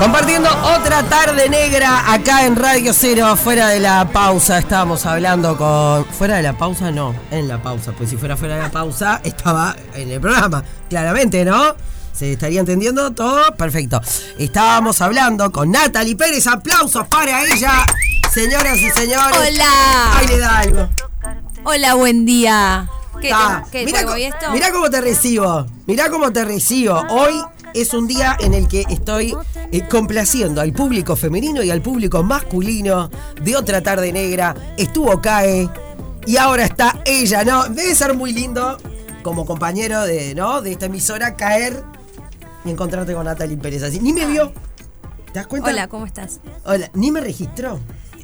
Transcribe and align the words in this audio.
Compartiendo 0.00 0.48
otra 0.64 1.02
tarde 1.02 1.50
negra 1.50 2.10
acá 2.10 2.46
en 2.46 2.56
Radio 2.56 2.94
Cero, 2.94 3.36
fuera 3.36 3.68
de 3.68 3.80
la 3.80 4.10
pausa. 4.10 4.56
Estábamos 4.56 5.04
hablando 5.04 5.58
con. 5.58 6.06
Fuera 6.06 6.36
de 6.36 6.42
la 6.42 6.56
pausa, 6.56 6.90
no, 6.90 7.14
en 7.30 7.46
la 7.46 7.62
pausa. 7.62 7.92
Pues 7.92 8.08
si 8.08 8.16
fuera 8.16 8.34
fuera 8.34 8.56
de 8.56 8.62
la 8.62 8.70
pausa, 8.70 9.20
estaba 9.22 9.76
en 9.92 10.10
el 10.10 10.18
programa. 10.18 10.64
Claramente, 10.88 11.44
¿no? 11.44 11.74
¿Se 12.14 12.32
estaría 12.32 12.60
entendiendo 12.60 13.10
todo? 13.10 13.54
Perfecto. 13.58 14.00
Estábamos 14.38 15.02
hablando 15.02 15.52
con 15.52 15.70
Natalie 15.70 16.16
Pérez. 16.16 16.46
Aplausos 16.46 17.06
para 17.06 17.44
ella, 17.44 17.84
señoras 18.32 18.78
y 18.78 18.88
señores. 18.92 19.38
Hola. 19.38 20.16
Ahí 20.16 20.26
le 20.28 20.38
da 20.38 20.58
algo. 20.60 20.88
Hola, 21.64 21.92
buen 21.92 22.24
día. 22.24 22.88
¿Qué, 23.20 23.34
qué, 23.70 23.84
Mirá, 23.84 24.00
esto? 24.16 24.72
cómo 24.72 24.88
te 24.88 25.02
recibo. 25.02 25.66
Mirá 25.86 26.08
cómo 26.08 26.32
te 26.32 26.42
recibo. 26.42 27.04
Hoy 27.10 27.42
es 27.74 27.94
un 27.94 28.06
día 28.06 28.36
en 28.40 28.54
el 28.54 28.68
que 28.68 28.84
estoy 28.88 29.36
eh, 29.72 29.82
complaciendo 29.88 30.60
al 30.60 30.72
público 30.72 31.16
femenino 31.16 31.62
y 31.62 31.70
al 31.70 31.82
público 31.82 32.22
masculino 32.22 33.10
de 33.42 33.56
otra 33.56 33.82
tarde 33.82 34.12
negra. 34.12 34.54
Estuvo 34.76 35.20
Cae 35.20 35.68
y 36.26 36.36
ahora 36.36 36.64
está 36.64 37.00
ella, 37.04 37.44
¿no? 37.44 37.64
Debe 37.64 37.94
ser 37.94 38.14
muy 38.14 38.32
lindo 38.32 38.78
como 39.22 39.46
compañero 39.46 40.02
de, 40.02 40.34
¿no? 40.34 40.62
de 40.62 40.72
esta 40.72 40.86
emisora 40.86 41.36
caer 41.36 41.82
y 42.64 42.70
encontrarte 42.70 43.14
con 43.14 43.24
Natalie 43.24 43.56
Pérez 43.56 43.82
así. 43.82 44.00
Ni 44.00 44.12
me 44.12 44.26
vio. 44.26 44.52
¿Te 45.32 45.38
das 45.38 45.46
cuenta? 45.46 45.70
Hola, 45.70 45.88
¿cómo 45.88 46.06
estás? 46.06 46.40
Hola. 46.64 46.90
Ni 46.94 47.10
me 47.10 47.20
registró. 47.20 47.78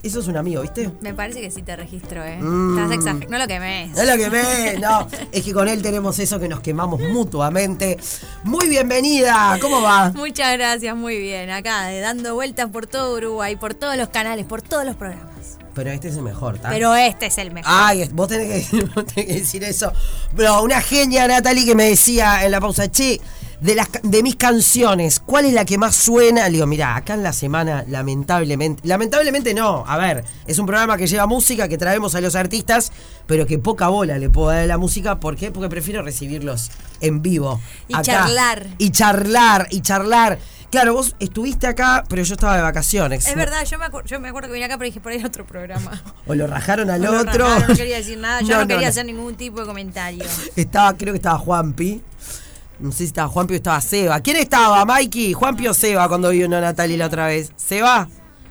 Eso 0.06 0.20
es 0.20 0.28
un 0.28 0.36
amigo, 0.36 0.62
¿viste? 0.62 0.88
Me 1.00 1.12
parece 1.14 1.40
que 1.40 1.50
sí 1.50 1.62
te 1.62 1.74
registro, 1.74 2.24
¿eh? 2.24 2.36
Mm. 2.40 2.78
Estás 2.78 2.92
exagerando. 2.96 3.28
No 3.28 3.38
lo 3.38 3.46
que 3.48 3.58
me 3.58 3.86
No 3.88 4.04
lo 4.04 4.16
que 4.16 4.28
ve, 4.28 4.78
no. 4.80 5.08
Es 5.32 5.42
que 5.42 5.52
con 5.52 5.66
él 5.68 5.82
tenemos 5.82 6.16
eso 6.20 6.38
que 6.38 6.48
nos 6.48 6.60
quemamos 6.60 7.00
mutuamente. 7.00 7.98
Muy 8.44 8.68
bienvenida, 8.68 9.58
¿cómo 9.60 9.82
va? 9.82 10.12
Muchas 10.14 10.52
gracias, 10.56 10.94
muy 10.96 11.18
bien. 11.18 11.50
Acá, 11.50 11.86
de 11.86 11.98
dando 12.00 12.34
vueltas 12.34 12.70
por 12.70 12.86
todo 12.86 13.16
Uruguay, 13.16 13.56
por 13.56 13.74
todos 13.74 13.96
los 13.96 14.08
canales, 14.10 14.46
por 14.46 14.62
todos 14.62 14.84
los 14.84 14.94
programas. 14.94 15.58
Pero 15.74 15.90
este 15.90 16.08
es 16.08 16.16
el 16.16 16.22
mejor, 16.22 16.58
¿tá? 16.58 16.68
Pero 16.70 16.94
este 16.94 17.26
es 17.26 17.36
el 17.38 17.50
mejor. 17.50 17.70
Ay, 17.74 18.02
es- 18.02 18.12
vos 18.12 18.28
tenés, 18.28 18.70
que, 18.70 18.82
vos 18.94 19.04
tenés 19.06 19.26
que 19.26 19.40
decir 19.40 19.64
eso. 19.64 19.92
Pero 20.36 20.62
una 20.62 20.80
genia, 20.80 21.26
Natalie, 21.26 21.66
que 21.66 21.74
me 21.74 21.84
decía 21.88 22.44
en 22.44 22.52
la 22.52 22.60
pausa, 22.60 22.88
che, 22.90 23.20
de, 23.60 23.74
las, 23.74 23.88
de 24.02 24.22
mis 24.22 24.36
canciones, 24.36 25.20
¿cuál 25.20 25.44
es 25.46 25.52
la 25.54 25.64
que 25.64 25.78
más 25.78 25.96
suena? 25.96 26.44
Le 26.48 26.54
digo, 26.54 26.66
mira, 26.66 26.94
acá 26.96 27.14
en 27.14 27.22
la 27.22 27.32
semana, 27.32 27.84
lamentablemente, 27.88 28.86
lamentablemente 28.86 29.54
no, 29.54 29.84
a 29.86 29.96
ver, 29.96 30.24
es 30.46 30.58
un 30.58 30.66
programa 30.66 30.96
que 30.96 31.06
lleva 31.06 31.26
música, 31.26 31.68
que 31.68 31.78
traemos 31.78 32.14
a 32.14 32.20
los 32.20 32.34
artistas, 32.34 32.92
pero 33.26 33.46
que 33.46 33.58
poca 33.58 33.88
bola 33.88 34.18
le 34.18 34.28
puedo 34.30 34.48
dar 34.48 34.58
a 34.60 34.66
la 34.66 34.78
música. 34.78 35.18
¿Por 35.20 35.36
qué? 35.36 35.50
Porque 35.50 35.68
prefiero 35.68 36.02
recibirlos 36.02 36.70
en 37.00 37.22
vivo. 37.22 37.60
Y 37.88 38.00
charlar. 38.02 38.66
Y 38.78 38.90
charlar, 38.90 39.68
y 39.70 39.80
charlar. 39.80 40.38
Claro, 40.70 40.94
vos 40.94 41.14
estuviste 41.20 41.66
acá, 41.68 42.04
pero 42.08 42.22
yo 42.24 42.34
estaba 42.34 42.56
de 42.56 42.62
vacaciones. 42.62 43.26
Es 43.26 43.34
verdad, 43.36 43.64
yo 43.64 43.78
me, 43.78 43.86
yo 44.04 44.20
me 44.20 44.28
acuerdo 44.28 44.48
que 44.48 44.54
vine 44.54 44.66
acá, 44.66 44.76
pero 44.76 44.86
dije 44.86 45.00
por 45.00 45.12
ahí 45.12 45.24
otro 45.24 45.46
programa. 45.46 46.02
O 46.26 46.34
lo 46.34 46.46
rajaron 46.48 46.90
al 46.90 47.00
No 47.00 47.12
lo 47.12 47.20
otro. 47.20 47.46
rajaron, 47.46 47.68
no 47.68 47.76
quería 47.76 47.96
decir 47.98 48.18
nada, 48.18 48.40
yo 48.42 48.48
no, 48.54 48.60
No, 48.62 48.66
quería 48.66 48.82
no. 48.82 48.88
hacer 48.90 49.06
ningún 49.06 49.36
tipo 49.36 49.60
de 49.60 49.66
comentario. 49.66 50.24
Estaba, 50.56 50.94
creo 50.96 51.12
que 51.14 51.18
estaba 51.18 51.38
Juanpi. 51.38 52.02
No 52.78 52.92
sé 52.92 52.98
si 52.98 53.04
estaba 53.04 53.28
Juanpi 53.28 53.54
o 53.54 53.56
estaba 53.56 53.80
Seba. 53.80 54.20
¿Quién 54.20 54.36
estaba, 54.36 54.84
Mikey? 54.84 55.32
¿Juanpi 55.32 55.66
o 55.68 55.74
Seba 55.74 56.08
cuando 56.08 56.30
vino 56.30 56.60
Natalie 56.60 56.96
la 56.96 57.06
otra 57.06 57.26
vez? 57.26 57.50
¿Seba? 57.56 58.08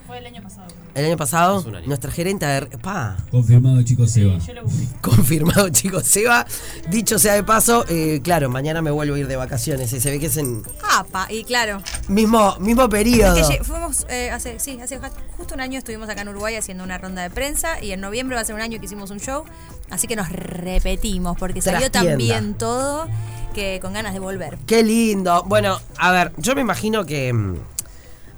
Fue 0.07 0.17
el 0.17 0.25
año 0.25 0.41
pasado. 0.41 0.65
¿El 0.95 1.05
año 1.05 1.17
pasado? 1.17 1.63
Nuestra 1.85 2.09
gerente 2.09 2.45
de... 2.45 2.77
Pa, 2.77 3.17
Confirmado, 3.29 3.83
chicos, 3.83 4.11
Seba. 4.11 4.37
Yo 4.37 4.53
lo 4.53 4.63
busqué. 4.63 4.87
confirmado, 5.01 5.69
chicos. 5.71 6.05
Seba, 6.05 6.45
dicho 6.89 7.19
sea 7.19 7.33
de 7.33 7.43
paso, 7.43 7.83
eh, 7.89 8.21
claro, 8.23 8.49
mañana 8.49 8.81
me 8.81 8.91
vuelvo 8.91 9.15
a 9.15 9.19
ir 9.19 9.27
de 9.27 9.35
vacaciones. 9.35 9.91
y 9.91 9.99
Se 9.99 10.09
ve 10.09 10.19
que 10.19 10.27
es 10.27 10.37
en 10.37 10.63
Apa, 10.97 11.27
y 11.29 11.43
claro. 11.43 11.81
mismo, 12.07 12.55
mismo 12.61 12.87
periodo. 12.87 13.35
Que 13.35 13.61
fuimos, 13.63 14.05
eh, 14.09 14.31
hace, 14.31 14.57
sí, 14.59 14.79
hace 14.81 14.97
justo 15.35 15.53
un 15.53 15.59
año 15.59 15.77
estuvimos 15.77 16.07
acá 16.07 16.21
en 16.21 16.29
Uruguay 16.29 16.55
haciendo 16.55 16.85
una 16.85 16.97
ronda 16.97 17.21
de 17.23 17.29
prensa 17.29 17.83
y 17.83 17.91
en 17.91 17.99
noviembre 17.99 18.35
va 18.37 18.41
a 18.41 18.45
ser 18.45 18.55
un 18.55 18.61
año 18.61 18.79
que 18.79 18.85
hicimos 18.85 19.11
un 19.11 19.19
show, 19.19 19.43
así 19.89 20.07
que 20.07 20.15
nos 20.15 20.29
repetimos 20.29 21.37
porque 21.37 21.61
salió 21.61 21.91
tan 21.91 22.17
bien 22.17 22.53
todo 22.53 23.09
que 23.55 23.79
con 23.81 23.93
ganas 23.93 24.13
de 24.13 24.19
volver. 24.19 24.57
Qué 24.67 24.83
lindo. 24.83 25.43
Bueno, 25.47 25.79
a 25.97 26.11
ver, 26.11 26.33
yo 26.37 26.53
me 26.53 26.61
imagino 26.61 27.05
que 27.05 27.31
mm, 27.31 27.55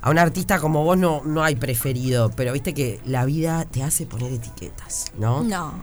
a 0.01 0.09
un 0.11 0.19
artista 0.19 0.59
como 0.59 0.83
vos 0.83 0.97
no, 0.97 1.23
no 1.25 1.43
hay 1.43 1.55
preferido, 1.55 2.31
pero 2.31 2.53
viste 2.53 2.73
que 2.73 3.01
la 3.03 3.25
vida 3.25 3.65
te 3.65 3.83
hace 3.83 4.05
poner 4.05 4.31
etiquetas, 4.31 5.05
¿no? 5.17 5.43
No, 5.43 5.73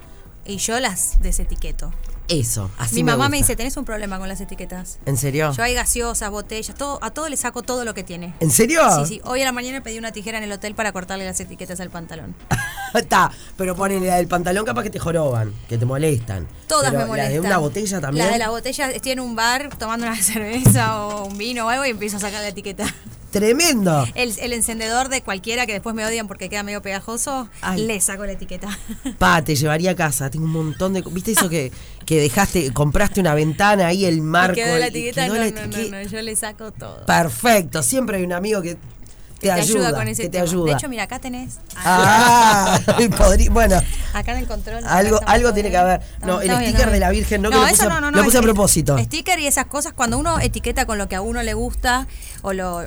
y 0.46 0.58
yo 0.58 0.78
las 0.78 1.20
desetiqueto. 1.20 1.92
Eso, 2.28 2.70
así 2.78 2.96
Mi 2.96 3.04
mamá 3.04 3.28
me 3.28 3.36
dice, 3.36 3.54
tenés 3.54 3.76
un 3.76 3.84
problema 3.84 4.18
con 4.18 4.28
las 4.28 4.40
etiquetas. 4.40 4.98
¿En 5.04 5.18
serio? 5.18 5.52
Yo 5.52 5.62
hay 5.62 5.74
gaseosas, 5.74 6.30
botellas, 6.30 6.74
todo, 6.74 6.98
a 7.02 7.10
todo 7.10 7.28
le 7.28 7.36
saco 7.36 7.62
todo 7.62 7.84
lo 7.84 7.92
que 7.92 8.02
tiene. 8.02 8.34
¿En 8.40 8.50
serio? 8.50 8.80
Sí, 9.00 9.16
sí. 9.16 9.20
Hoy 9.24 9.42
a 9.42 9.44
la 9.44 9.52
mañana 9.52 9.82
pedí 9.82 9.98
una 9.98 10.10
tijera 10.10 10.38
en 10.38 10.44
el 10.44 10.52
hotel 10.52 10.74
para 10.74 10.92
cortarle 10.92 11.26
las 11.26 11.38
etiquetas 11.40 11.80
al 11.80 11.90
pantalón. 11.90 12.34
Está, 12.94 13.30
pero 13.56 13.76
ponele 13.76 14.06
la 14.06 14.16
del 14.16 14.28
pantalón 14.28 14.64
capaz 14.64 14.84
que 14.84 14.90
te 14.90 14.98
joroban, 14.98 15.52
que 15.68 15.76
te 15.76 15.84
molestan. 15.84 16.46
Todas 16.66 16.90
Pero 16.90 17.02
me 17.02 17.06
molestan. 17.08 17.34
La 17.34 17.40
de 17.40 17.46
una 17.46 17.58
botella 17.58 18.00
también. 18.00 18.26
La 18.26 18.32
de 18.32 18.38
la 18.38 18.50
botella, 18.50 18.90
estoy 18.90 19.12
en 19.12 19.20
un 19.20 19.36
bar 19.36 19.68
tomando 19.76 20.06
una 20.06 20.16
cerveza 20.22 21.04
o 21.04 21.26
un 21.26 21.36
vino 21.36 21.66
o 21.66 21.68
algo 21.68 21.84
y 21.84 21.90
empiezo 21.90 22.16
a 22.16 22.20
sacar 22.20 22.40
la 22.40 22.48
etiqueta. 22.48 22.86
Tremendo. 23.34 24.06
El, 24.14 24.32
el 24.38 24.52
encendedor 24.52 25.08
de 25.08 25.20
cualquiera 25.22 25.66
que 25.66 25.72
después 25.72 25.94
me 25.94 26.06
odian 26.06 26.28
porque 26.28 26.48
queda 26.48 26.62
medio 26.62 26.80
pegajoso, 26.82 27.48
Ay. 27.62 27.84
le 27.84 28.00
saco 28.00 28.24
la 28.24 28.32
etiqueta. 28.32 28.68
Pa, 29.18 29.42
te 29.42 29.56
llevaría 29.56 29.90
a 29.90 29.96
casa. 29.96 30.30
Tengo 30.30 30.44
un 30.44 30.52
montón 30.52 30.92
de. 30.92 31.02
¿Viste 31.02 31.32
eso 31.32 31.48
que, 31.48 31.72
que 32.06 32.20
dejaste, 32.20 32.72
compraste 32.72 33.20
una 33.20 33.34
ventana 33.34 33.88
ahí, 33.88 34.04
el 34.04 34.20
marco? 34.22 34.54
quedó 34.54 34.78
la 34.78 34.86
etiqueta, 34.86 35.24
quedó 35.24 35.34
no, 35.34 35.40
la 35.40 35.50
no, 35.50 35.58
etiqueta? 35.62 35.96
no, 35.96 36.02
no, 36.04 36.08
yo 36.08 36.22
le 36.22 36.36
saco 36.36 36.70
todo. 36.70 37.04
Perfecto. 37.06 37.82
Siempre 37.82 38.18
hay 38.18 38.22
un 38.22 38.32
amigo 38.32 38.62
que 38.62 38.74
te, 38.74 38.80
te 39.40 39.50
ayuda, 39.50 39.88
ayuda 39.88 39.98
con 39.98 40.08
ese 40.08 40.22
que 40.22 40.28
te 40.28 40.40
ayuda. 40.40 40.66
De 40.70 40.72
hecho, 40.78 40.88
mira, 40.88 41.02
acá 41.02 41.18
tenés. 41.18 41.58
Ah, 41.76 42.78
podrí- 42.86 43.50
bueno, 43.50 43.80
Acá 44.12 44.32
en 44.32 44.38
el 44.38 44.46
control. 44.46 44.84
Algo- 44.86 45.20
algo 45.26 45.52
tiene 45.52 45.70
que 45.70 45.76
haber. 45.76 46.00
No, 46.22 46.40
el 46.40 46.48
bien, 46.50 46.62
sticker 46.70 46.90
de 46.90 47.00
la. 47.00 47.10
Virgen, 47.10 47.42
no, 47.42 47.50
que 47.50 47.56
lo 47.56 47.66
puse 47.66 47.84
no, 47.88 48.00
no, 48.00 48.10
lo 48.12 48.16
no, 48.18 48.24
puse 48.24 48.38
a 48.38 48.42
propósito. 48.42 48.96
Sticker 48.96 49.40
y 49.40 49.48
esas 49.48 49.66
cosas, 49.66 49.92
cuando 49.92 50.18
uno 50.18 50.38
etiqueta 50.38 50.86
con 50.86 50.98
lo 50.98 51.08
que 51.08 51.16
a 51.16 51.20
uno 51.20 51.42
le 51.42 51.54
gusta 51.54 52.06
o 52.42 52.52
lo. 52.52 52.84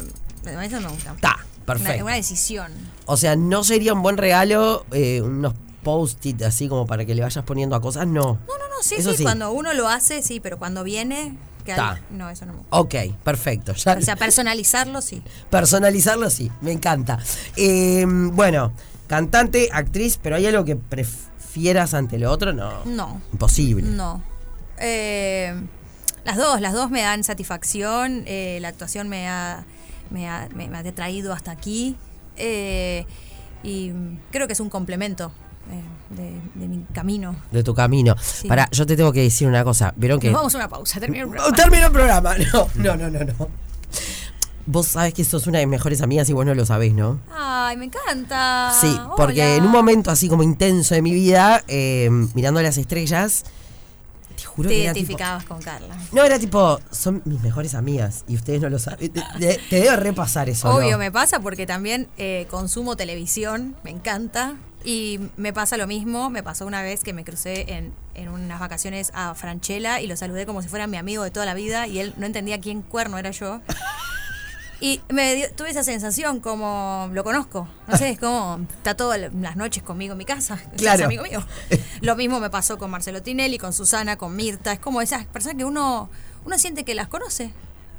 Eso 0.50 0.82
me 0.82 0.88
gusta. 0.90 1.14
Está, 1.14 1.36
Una, 1.36 1.66
perfecto. 1.66 2.06
una 2.06 2.16
decisión. 2.16 2.72
O 3.06 3.18
sea, 3.18 3.36
¿no 3.36 3.64
sería 3.64 3.94
un 3.94 4.02
buen 4.02 4.18
regalo 4.18 4.86
eh, 4.92 5.22
unos 5.22 5.54
post-it 5.84 6.42
así 6.44 6.68
como 6.68 6.86
para 6.86 7.06
que 7.06 7.16
le 7.16 7.22
vayas 7.22 7.44
poniendo 7.46 7.76
a 7.76 7.82
cosas? 7.82 8.08
No. 8.08 8.22
No, 8.24 8.58
no, 8.58 8.68
no, 8.70 8.82
sí, 8.82 8.96
Eso 8.98 9.12
sí, 9.12 9.18
sí. 9.18 9.24
Cuando 9.24 9.52
uno 9.52 9.74
lo 9.74 9.88
hace, 9.88 10.22
sí, 10.22 10.40
pero 10.40 10.58
cuando 10.58 10.84
viene. 10.84 11.38
que 11.66 11.74
al- 11.74 12.02
no, 12.12 12.30
eso 12.30 12.46
no 12.46 12.54
me 12.54 12.60
gusta. 12.60 12.78
Ok, 12.78 12.96
perfecto. 13.24 13.74
Ya- 13.74 13.98
O 13.98 14.02
sea, 14.02 14.16
personalizarlo, 14.18 15.02
sí. 15.02 15.22
personalizarlo 15.50 16.30
sí, 16.30 16.52
me 16.62 16.72
encanta. 16.72 17.20
Eh, 17.56 18.06
bueno, 18.08 18.72
cantante, 19.08 19.70
actriz, 19.72 20.20
pero 20.22 20.36
¿hay 20.38 20.46
algo 20.46 20.64
que 20.66 20.76
prefieras 20.76 21.94
ante 21.94 22.18
lo 22.20 22.32
otro? 22.32 22.54
No. 22.54 22.84
No. 22.86 23.22
Imposible. 23.34 23.84
No. 23.90 24.22
Eh, 24.80 25.54
las 26.24 26.38
dos, 26.38 26.62
las 26.62 26.74
dos 26.74 26.90
me 26.92 27.02
dan 27.02 27.24
satisfacción. 27.24 28.24
eh, 28.26 28.60
la 28.62 28.68
actuación 28.70 29.08
me 29.10 29.28
ha, 29.28 29.66
me 30.12 30.28
ha, 30.30 30.48
me- 30.56 30.68
me 30.70 30.78
ha 30.78 30.84
traído 30.96 31.34
hasta 31.34 31.52
aquí. 31.52 31.96
eh, 32.36 33.06
y 33.64 33.92
creo 34.32 34.46
que 34.48 34.54
es 34.54 34.60
un 34.60 34.70
complemento 34.70 35.32
eh, 35.72 36.16
de, 36.16 36.40
de 36.62 36.68
mi 36.68 36.86
camino. 36.94 37.36
De 37.52 37.64
tu 37.64 37.74
camino. 37.74 38.16
Sí. 38.22 38.48
Para, 38.48 38.70
yo 38.72 38.86
te 38.86 38.96
tengo 38.96 39.12
que 39.12 39.22
decir 39.24 39.48
una 39.48 39.64
cosa. 39.64 39.94
¿Vieron 39.98 40.20
que 40.20 40.28
Nos 40.28 40.36
vamos 40.38 40.54
a 40.56 40.58
una 40.60 40.70
pausa, 40.70 41.00
termino 41.00 41.24
el 41.26 41.30
Oh, 41.30 41.32
programa. 41.34 41.58
terminó 41.58 41.86
el 41.88 41.92
programa. 41.92 42.36
No, 42.54 42.68
no, 42.76 42.96
no, 42.96 43.10
no, 43.10 43.20
no. 43.26 43.50
Vos 44.66 44.88
sabés 44.88 45.14
que 45.14 45.24
sos 45.24 45.48
una 45.48 45.60
de 45.60 45.66
mis 45.66 45.72
mejores 45.72 46.02
amigas 46.02 46.30
y 46.30 46.34
vos 46.34 46.46
no 46.46 46.54
lo 46.54 46.66
sabés, 46.66 46.94
¿no? 46.94 47.20
Ay, 47.34 47.78
me 47.78 47.86
encanta. 47.86 48.74
Sí, 48.80 48.98
porque 49.16 49.56
en 49.56 49.64
un 49.66 49.72
momento 49.72 50.12
así 50.12 50.28
como 50.28 50.44
intenso 50.44 50.94
de 50.94 51.02
mi 51.02 51.14
vida, 51.14 51.64
eh, 51.70 52.10
mirando 52.34 52.62
las 52.62 52.78
estrellas, 52.78 53.46
te 54.38 54.46
juro 54.46 54.70
Te 54.70 54.76
que 54.76 54.82
tipo, 54.82 54.94
identificabas 54.94 55.44
con 55.44 55.62
Carla. 55.62 55.96
No, 56.14 56.24
era 56.24 56.40
tipo, 56.40 56.80
son 56.92 57.22
mis 57.26 57.42
mejores 57.42 57.74
amigas 57.76 58.24
y 58.28 58.36
ustedes 58.36 58.62
no 58.62 58.70
lo 58.70 58.80
saben. 58.80 59.12
Te, 59.12 59.22
te- 59.40 59.60
te 59.70 59.80
debo 59.82 59.96
repasar 59.98 60.48
eso. 60.48 60.70
Obvio, 60.70 60.92
¿no? 60.92 60.98
me 61.00 61.12
pasa 61.12 61.40
porque 61.42 61.66
también 61.66 62.08
eh, 62.18 62.48
consumo 62.50 62.96
televisión, 62.96 63.76
me 63.84 63.92
encanta. 63.92 64.56
Y 64.86 65.20
me 65.36 65.52
pasa 65.52 65.76
lo 65.76 65.86
mismo, 65.88 66.30
me 66.30 66.44
pasó 66.44 66.66
una 66.66 66.82
vez 66.82 67.04
que 67.04 67.12
me 67.12 67.26
crucé 67.26 67.74
en, 67.74 67.92
en 68.14 68.30
unas 68.30 68.60
vacaciones 68.60 69.12
a 69.14 69.34
Franchella 69.36 70.00
y 70.00 70.08
lo 70.08 70.16
saludé 70.16 70.46
como 70.46 70.62
si 70.62 70.70
fuera 70.70 70.88
mi 70.88 70.96
amigo 70.96 71.24
de 71.24 71.32
toda 71.32 71.46
la 71.46 71.56
vida 71.56 71.88
y 71.88 72.00
él 72.00 72.14
no 72.16 72.26
entendía 72.26 72.62
quién 72.62 72.84
cuerno 72.84 73.18
era 73.18 73.32
yo. 73.32 73.60
Y 74.80 75.02
me 75.10 75.34
dio- 75.36 75.52
tuve 75.54 75.72
esa 75.72 75.84
sensación 75.84 76.40
como 76.40 77.10
lo 77.12 77.24
conozco, 77.24 77.68
no 77.88 77.98
sé, 77.98 78.12
es 78.12 78.20
como 78.20 78.60
está 78.78 78.96
todas 78.96 79.20
las 79.34 79.56
noches 79.56 79.82
conmigo 79.82 80.12
en 80.12 80.20
mi 80.20 80.26
casa, 80.26 80.62
Claro. 80.78 81.00
es 81.00 81.06
amigo 81.06 81.24
mío. 81.24 81.44
Lo 82.02 82.16
mismo 82.16 82.40
me 82.40 82.52
pasó 82.52 82.78
con 82.78 82.92
Marcelo 82.92 83.24
Tinelli, 83.24 83.58
con 83.58 83.74
Susana, 83.74 84.18
con 84.18 84.36
Mirta, 84.36 84.72
es 84.74 84.80
como 84.80 85.02
esas 85.02 85.26
personas 85.26 85.58
que 85.58 85.66
uno 85.66 86.10
uno 86.46 86.58
siente 86.60 86.86
que 86.86 86.94
las 86.96 87.08
conoce. 87.08 87.52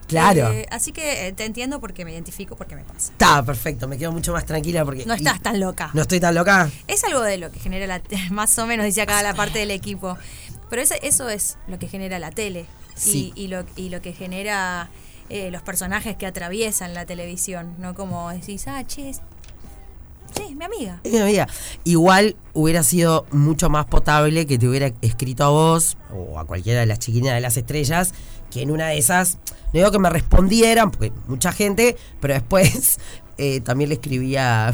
Claro. 0.06 0.50
Eh, 0.52 0.66
así 0.70 0.92
que 0.92 1.26
eh, 1.26 1.32
te 1.34 1.44
entiendo 1.44 1.80
porque 1.80 2.04
me 2.06 2.12
identifico, 2.12 2.56
porque 2.56 2.74
me 2.76 2.82
pasa. 2.84 3.12
Está 3.12 3.44
perfecto, 3.44 3.86
me 3.88 3.98
quedo 3.98 4.10
mucho 4.12 4.32
más 4.32 4.46
tranquila 4.46 4.84
porque. 4.84 5.04
No 5.04 5.12
estás 5.14 5.42
tan 5.42 5.60
loca. 5.60 5.90
No 5.92 6.00
estoy 6.02 6.18
tan 6.20 6.34
loca. 6.34 6.70
Es 6.86 7.04
algo 7.04 7.20
de 7.20 7.36
lo 7.38 7.50
que 7.50 7.58
genera 7.60 7.86
la 7.86 8.00
más 8.30 8.56
o 8.58 8.66
menos, 8.66 8.86
dice 8.86 9.02
acá 9.02 9.20
la 9.22 9.34
parte 9.34 9.58
del 9.58 9.70
equipo. 9.72 10.16
Pero 10.70 10.80
eso 10.80 11.28
es 11.28 11.58
lo 11.66 11.78
que 11.78 11.88
genera 11.88 12.18
la 12.20 12.30
tele. 12.30 12.66
Y, 12.96 13.00
Sí. 13.00 13.32
y 13.34 13.48
lo, 13.48 13.64
y 13.76 13.90
lo 13.90 14.00
que 14.00 14.12
genera 14.12 14.88
eh, 15.30 15.50
los 15.50 15.62
personajes 15.62 16.16
que 16.16 16.26
atraviesan 16.26 16.94
la 16.94 17.04
televisión, 17.06 17.74
no 17.78 17.94
como 17.94 18.30
decís, 18.30 18.66
ah, 18.68 18.82
che, 18.86 19.10
es- 19.10 19.20
sí, 20.34 20.42
es 20.50 20.56
mi 20.56 20.64
amiga. 20.64 21.00
Es 21.04 21.12
mi 21.12 21.18
amiga. 21.18 21.48
Igual 21.84 22.36
hubiera 22.54 22.82
sido 22.82 23.26
mucho 23.30 23.68
más 23.70 23.86
potable 23.86 24.46
que 24.46 24.58
te 24.58 24.68
hubiera 24.68 24.90
escrito 25.02 25.44
a 25.44 25.48
vos 25.48 25.96
o 26.14 26.38
a 26.38 26.44
cualquiera 26.46 26.80
de 26.80 26.86
las 26.86 26.98
chiquinas 26.98 27.34
de 27.34 27.40
las 27.40 27.56
estrellas, 27.56 28.12
que 28.50 28.62
en 28.62 28.70
una 28.70 28.86
de 28.88 28.98
esas, 28.98 29.38
no 29.72 29.80
digo 29.80 29.90
que 29.90 29.98
me 29.98 30.08
respondieran, 30.10 30.90
porque 30.90 31.12
mucha 31.26 31.52
gente, 31.52 31.96
pero 32.20 32.34
después 32.34 32.98
eh, 33.38 33.60
también 33.60 33.88
le 33.90 33.94
escribía... 33.96 34.68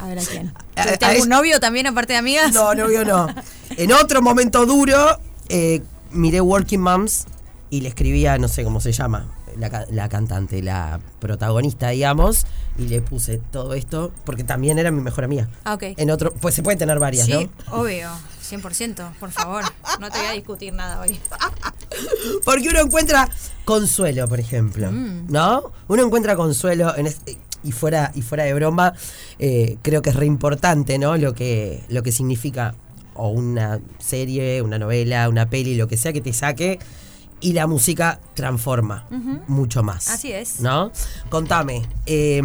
A 0.00 0.06
ver 0.06 0.18
a 0.20 0.22
quién. 0.22 0.52
¿Tuviste 0.76 1.04
algún 1.06 1.22
es- 1.22 1.28
novio 1.28 1.58
también 1.60 1.86
aparte 1.88 2.12
de 2.12 2.18
amigas? 2.20 2.52
No, 2.54 2.74
novio 2.74 3.04
no. 3.04 3.26
En 3.76 3.92
otro 3.92 4.22
momento 4.22 4.64
duro, 4.64 5.18
eh, 5.48 5.82
miré 6.10 6.40
Working 6.40 6.80
Moms 6.80 7.26
y 7.70 7.80
le 7.80 7.88
escribía, 7.88 8.38
no 8.38 8.48
sé 8.48 8.62
cómo 8.64 8.80
se 8.80 8.92
llama, 8.92 9.26
la, 9.56 9.70
ca- 9.70 9.86
la 9.90 10.08
cantante, 10.08 10.62
la 10.62 11.00
protagonista, 11.20 11.88
digamos, 11.90 12.46
y 12.78 12.88
le 12.88 13.00
puse 13.00 13.38
todo 13.50 13.74
esto, 13.74 14.12
porque 14.24 14.44
también 14.44 14.78
era 14.78 14.90
mi 14.90 15.00
mejor 15.00 15.24
amiga. 15.24 15.48
Ah, 15.64 15.74
ok. 15.74 15.82
En 15.96 16.10
otro, 16.10 16.32
pues 16.32 16.54
se 16.54 16.62
puede 16.62 16.76
tener 16.76 16.98
varias, 16.98 17.26
Sí, 17.26 17.32
¿no? 17.32 17.50
obvio, 17.78 18.08
100%, 18.48 19.12
por 19.20 19.30
favor. 19.30 19.64
No 20.00 20.10
te 20.10 20.18
voy 20.18 20.26
a 20.28 20.32
discutir 20.32 20.72
nada 20.72 21.00
hoy. 21.00 21.18
Porque 22.44 22.68
uno 22.68 22.80
encuentra 22.80 23.28
consuelo, 23.64 24.28
por 24.28 24.40
ejemplo, 24.40 24.90
Mm. 24.90 25.26
¿no? 25.30 25.72
Uno 25.88 26.04
encuentra 26.04 26.36
consuelo 26.36 26.94
en 26.96 27.08
y 27.64 27.72
fuera 27.72 28.12
y 28.14 28.22
fuera 28.22 28.44
de 28.44 28.54
broma, 28.54 28.94
eh, 29.40 29.78
creo 29.82 30.00
que 30.00 30.10
es 30.10 30.16
re 30.16 30.26
importante, 30.26 30.96
¿no? 30.98 31.16
Lo 31.16 31.34
que 31.34 31.82
lo 31.88 32.02
que 32.04 32.12
significa 32.12 32.74
o 33.14 33.30
una 33.30 33.80
serie, 33.98 34.62
una 34.62 34.78
novela, 34.78 35.28
una 35.28 35.50
peli, 35.50 35.74
lo 35.74 35.88
que 35.88 35.96
sea 35.96 36.12
que 36.12 36.20
te 36.20 36.32
saque 36.32 36.78
y 37.40 37.52
la 37.52 37.66
música 37.66 38.20
transforma 38.34 39.06
mucho 39.46 39.82
más. 39.82 40.08
Así 40.08 40.32
es. 40.32 40.60
¿No? 40.60 40.90
Contame, 41.30 41.82
eh, 42.06 42.42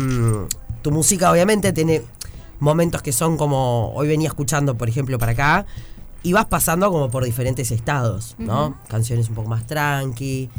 tu 0.81 0.91
música 0.91 1.31
obviamente 1.31 1.73
tiene 1.73 2.01
momentos 2.59 3.01
que 3.01 3.11
son 3.11 3.37
como 3.37 3.91
hoy 3.93 4.07
venía 4.07 4.27
escuchando, 4.27 4.75
por 4.77 4.89
ejemplo, 4.89 5.17
para 5.17 5.31
acá 5.33 5.65
y 6.21 6.33
vas 6.33 6.45
pasando 6.45 6.91
como 6.91 7.09
por 7.09 7.25
diferentes 7.25 7.71
estados, 7.71 8.35
¿no? 8.37 8.77
Canciones 8.87 9.27
un 9.29 9.35
poco 9.35 9.49
más 9.49 9.67
tranqui, 9.67 10.49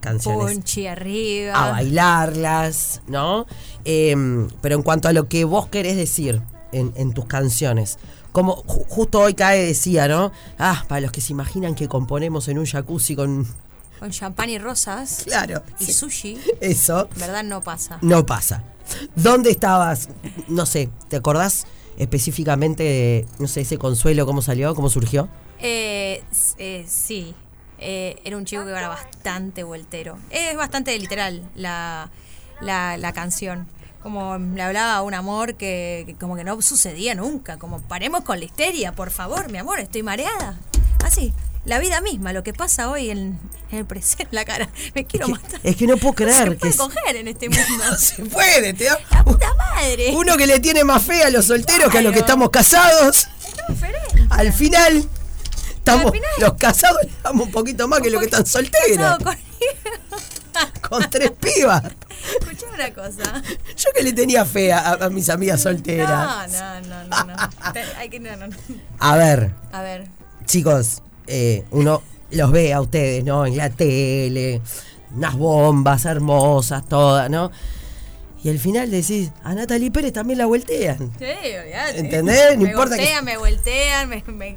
canciones 0.00 0.54
Punchi 0.54 0.86
arriba. 0.86 1.52
a 1.54 1.70
bailarlas, 1.72 3.02
¿no? 3.06 3.46
Eh, 3.84 4.46
pero 4.62 4.76
en 4.76 4.82
cuanto 4.82 5.08
a 5.08 5.12
lo 5.12 5.28
que 5.28 5.44
vos 5.44 5.68
querés 5.68 5.96
decir 5.96 6.40
en, 6.72 6.92
en 6.96 7.12
tus 7.12 7.26
canciones, 7.26 7.98
como 8.36 8.62
ju- 8.64 8.84
justo 8.86 9.18
hoy 9.20 9.32
Cae 9.32 9.64
decía, 9.64 10.08
¿no? 10.08 10.30
Ah, 10.58 10.84
para 10.88 11.00
los 11.00 11.10
que 11.10 11.22
se 11.22 11.32
imaginan 11.32 11.74
que 11.74 11.88
componemos 11.88 12.48
en 12.48 12.58
un 12.58 12.66
jacuzzi 12.66 13.16
con... 13.16 13.46
Con 13.98 14.10
champán 14.10 14.50
y 14.50 14.58
rosas. 14.58 15.22
Claro. 15.24 15.62
Y 15.80 15.86
sí, 15.86 15.92
sushi. 15.94 16.38
Eso 16.60 17.08
¿Verdad? 17.16 17.44
No 17.44 17.62
pasa. 17.62 17.96
no 18.02 18.26
pasa. 18.26 18.62
¿Dónde 19.14 19.50
estabas? 19.52 20.10
No 20.48 20.66
sé, 20.66 20.90
¿te 21.08 21.16
acordás 21.16 21.66
específicamente 21.96 22.82
de, 22.82 23.26
no 23.38 23.48
sé, 23.48 23.62
ese 23.62 23.78
consuelo, 23.78 24.26
cómo 24.26 24.42
salió, 24.42 24.74
cómo 24.74 24.90
surgió? 24.90 25.30
Eh, 25.60 26.22
eh, 26.58 26.84
sí. 26.86 27.34
Eh, 27.78 28.20
era 28.22 28.36
un 28.36 28.44
chico 28.44 28.64
que 28.66 28.70
era 28.70 28.88
bastante 28.88 29.62
voltero. 29.62 30.18
Es 30.28 30.54
bastante 30.58 30.98
literal 30.98 31.42
la, 31.54 32.10
la, 32.60 32.98
la 32.98 33.12
canción. 33.14 33.66
Como 34.06 34.38
le 34.38 34.62
hablaba 34.62 34.94
a 34.94 35.02
un 35.02 35.14
amor 35.14 35.56
que, 35.56 36.04
que 36.06 36.14
como 36.14 36.36
que 36.36 36.44
no 36.44 36.62
sucedía 36.62 37.16
nunca. 37.16 37.56
Como 37.56 37.80
paremos 37.82 38.20
con 38.22 38.38
la 38.38 38.44
histeria, 38.44 38.92
por 38.92 39.10
favor, 39.10 39.50
mi 39.50 39.58
amor, 39.58 39.80
estoy 39.80 40.04
mareada. 40.04 40.56
Así, 41.04 41.32
la 41.64 41.80
vida 41.80 42.00
misma, 42.00 42.32
lo 42.32 42.44
que 42.44 42.52
pasa 42.52 42.88
hoy 42.88 43.10
en, 43.10 43.36
en 43.72 43.78
el 43.78 43.84
presente, 43.84 44.28
la 44.30 44.44
cara. 44.44 44.68
Me 44.94 45.06
quiero 45.06 45.26
matar. 45.26 45.58
Es 45.64 45.74
que 45.74 45.88
no 45.88 45.96
puedo 45.96 46.12
No 46.12 46.14
creer 46.18 46.36
se 46.36 46.50
que... 46.50 46.54
puede 46.54 46.70
es- 46.70 46.76
coger 46.76 47.16
en 47.16 47.26
este 47.26 47.48
mundo. 47.48 47.64
No 47.90 47.98
se 47.98 48.24
puede, 48.26 48.74
te 48.74 48.84
da- 48.84 49.00
¡La 49.10 49.24
puta 49.24 49.52
madre! 49.56 50.12
Uno 50.14 50.36
que 50.36 50.46
le 50.46 50.60
tiene 50.60 50.84
más 50.84 51.02
fe 51.02 51.24
a 51.24 51.30
los 51.30 51.46
solteros 51.46 51.90
que 51.90 51.98
a 51.98 52.02
los 52.02 52.12
que 52.12 52.20
estamos 52.20 52.50
casados. 52.50 53.26
Diferente. 53.68 54.24
Al 54.30 54.52
final, 54.52 55.04
estamos, 55.78 56.06
Al 56.06 56.12
final. 56.12 56.30
los 56.38 56.54
casados 56.54 56.98
le 57.02 57.10
damos 57.24 57.46
un 57.46 57.52
poquito 57.52 57.88
más 57.88 58.00
que 58.02 58.10
los 58.10 58.20
que 58.20 58.26
están 58.26 58.46
solteros. 58.46 59.18
Con- 59.18 59.36
Con 60.88 61.10
tres 61.10 61.32
pibas. 61.32 61.82
Una 62.76 62.94
cosa. 62.94 63.42
Yo 63.76 63.90
que 63.94 64.02
le 64.02 64.12
tenía 64.12 64.44
fe 64.44 64.72
a, 64.72 64.92
a 64.92 65.10
mis 65.10 65.28
amigas 65.30 65.58
No, 65.64 65.70
solteras. 65.72 66.52
no, 66.52 66.80
no, 66.82 67.04
no, 67.04 67.24
no. 67.24 67.72
Te- 67.72 67.82
Hay 67.98 68.08
que, 68.08 68.20
no, 68.20 68.36
no, 68.36 68.46
no. 68.48 68.56
A 68.98 69.16
ver, 69.16 69.52
A 69.72 69.82
ver. 69.82 70.06
chicos, 70.44 71.02
eh, 71.26 71.64
uno 71.70 72.02
los 72.30 72.50
ve 72.52 72.72
a 72.74 72.80
ustedes, 72.80 73.24
¿no? 73.24 73.46
En 73.46 73.56
la 73.56 73.70
tele, 73.70 74.60
unas 75.14 75.34
bombas 75.36 76.04
hermosas, 76.04 76.84
todas, 76.88 77.30
¿no? 77.30 77.50
Y 78.44 78.50
al 78.50 78.58
final 78.60 78.90
decís, 78.90 79.30
a 79.42 79.54
Natalie 79.54 79.90
Pérez 79.90 80.12
también 80.12 80.38
la 80.38 80.46
voltean. 80.46 80.98
Sí, 81.18 81.24
olvídate. 81.24 81.98
¿Entendés? 81.98 82.56
No 82.56 82.62
me 82.62 82.68
importa 82.70 82.96
que- 82.96 83.02
voltean, 83.02 83.24
me 83.24 83.36
voltean, 83.38 84.08
me, 84.08 84.22
me, 84.26 84.56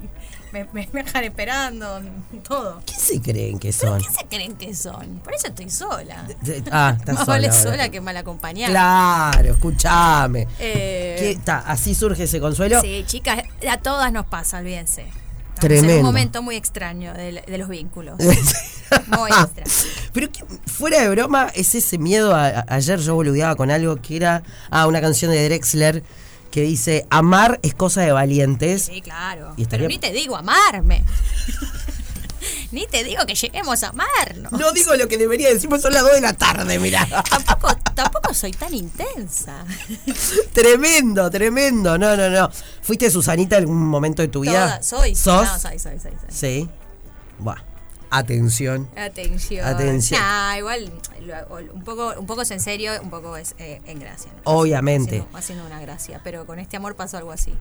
me, 0.51 0.65
me- 0.73 0.89
me 0.91 1.03
dejan 1.03 1.23
esperando, 1.23 2.01
todo. 2.47 2.81
¿Qué 2.85 2.93
se 2.95 3.21
creen 3.21 3.59
que 3.59 3.73
¿Pero 3.79 3.91
son? 3.93 4.01
qué 4.01 4.09
se 4.09 4.25
creen 4.27 4.55
que 4.55 4.73
son? 4.75 5.19
Por 5.23 5.33
eso 5.33 5.47
estoy 5.47 5.69
sola. 5.69 6.25
Ah, 6.71 6.95
estás 6.97 7.15
Más 7.15 7.25
sola. 7.25 7.25
vale 7.25 7.47
ahora. 7.49 7.61
sola 7.61 7.89
que 7.89 8.01
mal 8.01 8.17
acompañada. 8.17 8.71
Claro, 8.71 9.51
escúchame. 9.51 10.47
Eh, 10.59 11.15
¿Qué, 11.19 11.39
ta, 11.43 11.59
¿Así 11.59 11.93
surge 11.95 12.23
ese 12.23 12.39
consuelo? 12.39 12.81
Sí, 12.81 13.03
chicas, 13.07 13.43
a 13.69 13.77
todas 13.77 14.11
nos 14.11 14.25
pasa, 14.25 14.57
olvídense. 14.59 15.05
Tremendo. 15.59 15.97
un 15.97 16.03
momento 16.03 16.41
muy 16.41 16.55
extraño 16.55 17.13
de, 17.13 17.43
de 17.45 17.57
los 17.57 17.67
vínculos. 17.67 18.17
Muy 19.07 19.29
extra. 19.29 19.65
Pero 20.13 20.31
que, 20.31 20.43
fuera 20.65 21.01
de 21.01 21.09
broma, 21.09 21.49
es 21.53 21.75
ese 21.75 21.97
miedo. 21.99 22.33
a- 22.33 22.47
a- 22.47 22.65
ayer 22.69 22.97
yo 22.99 23.13
boludeaba 23.13 23.55
con 23.55 23.69
algo 23.69 23.97
que 23.97 24.15
era. 24.15 24.41
Ah, 24.71 24.87
una 24.87 24.99
canción 25.01 25.29
de 25.31 25.43
Drexler 25.45 26.01
que 26.51 26.61
dice: 26.61 27.05
Amar 27.09 27.59
es 27.63 27.73
cosa 27.75 28.01
de 28.01 28.11
valientes. 28.11 28.83
Sí, 28.83 29.01
claro. 29.01 29.53
Y 29.57 29.63
estaría- 29.63 29.87
Pero 29.87 29.89
ni 29.89 29.99
te 29.99 30.11
digo 30.11 30.35
amarme. 30.37 31.03
ni 32.71 32.85
te 32.87 33.03
digo 33.03 33.25
que 33.25 33.35
lleguemos 33.35 33.83
a 33.83 33.89
amarnos. 33.89 34.51
No 34.51 34.71
digo 34.71 34.95
lo 34.95 35.07
que 35.07 35.17
debería 35.17 35.49
decir, 35.49 35.69
pues 35.69 35.81
son 35.81 35.93
las 35.93 36.03
2 36.03 36.13
de 36.13 36.21
la 36.21 36.33
tarde, 36.33 36.79
mirá. 36.79 37.05
Tampoco, 37.29 37.75
tampoco 37.95 38.33
soy 38.33 38.51
tan 38.51 38.73
intensa. 38.73 39.65
tremendo, 40.53 41.29
tremendo. 41.29 41.97
No, 41.97 42.15
no, 42.15 42.29
no. 42.29 42.49
¿Fuiste 42.81 43.09
Susanita 43.11 43.57
en 43.57 43.63
algún 43.63 43.85
momento 43.87 44.21
de 44.21 44.27
tu 44.27 44.41
vida? 44.41 44.79
Toda- 44.79 44.83
soy. 44.83 45.15
¿Sos? 45.15 45.45
No, 45.47 45.59
soy, 45.59 45.79
soy, 45.79 45.99
soy. 45.99 46.11
soy. 46.11 46.29
Sí. 46.29 46.69
Buah. 47.39 47.57
Atención. 48.11 48.89
Atención. 48.95 49.65
Atención. 49.65 50.19
Nah, 50.19 50.57
igual 50.57 50.91
un 51.73 51.83
poco, 51.83 52.13
un 52.17 52.25
poco 52.25 52.41
es 52.41 52.51
en 52.51 52.59
serio, 52.59 52.91
un 53.03 53.09
poco 53.09 53.37
es 53.37 53.55
eh, 53.59 53.81
en 53.85 53.99
gracia. 53.99 54.31
¿no? 54.35 54.41
Obviamente. 54.51 55.17
Haciendo, 55.17 55.37
haciendo 55.37 55.65
una 55.65 55.79
gracia, 55.81 56.21
pero 56.23 56.45
con 56.45 56.59
este 56.59 56.77
amor 56.77 56.95
pasó 56.95 57.17
algo 57.17 57.31
así. 57.31 57.53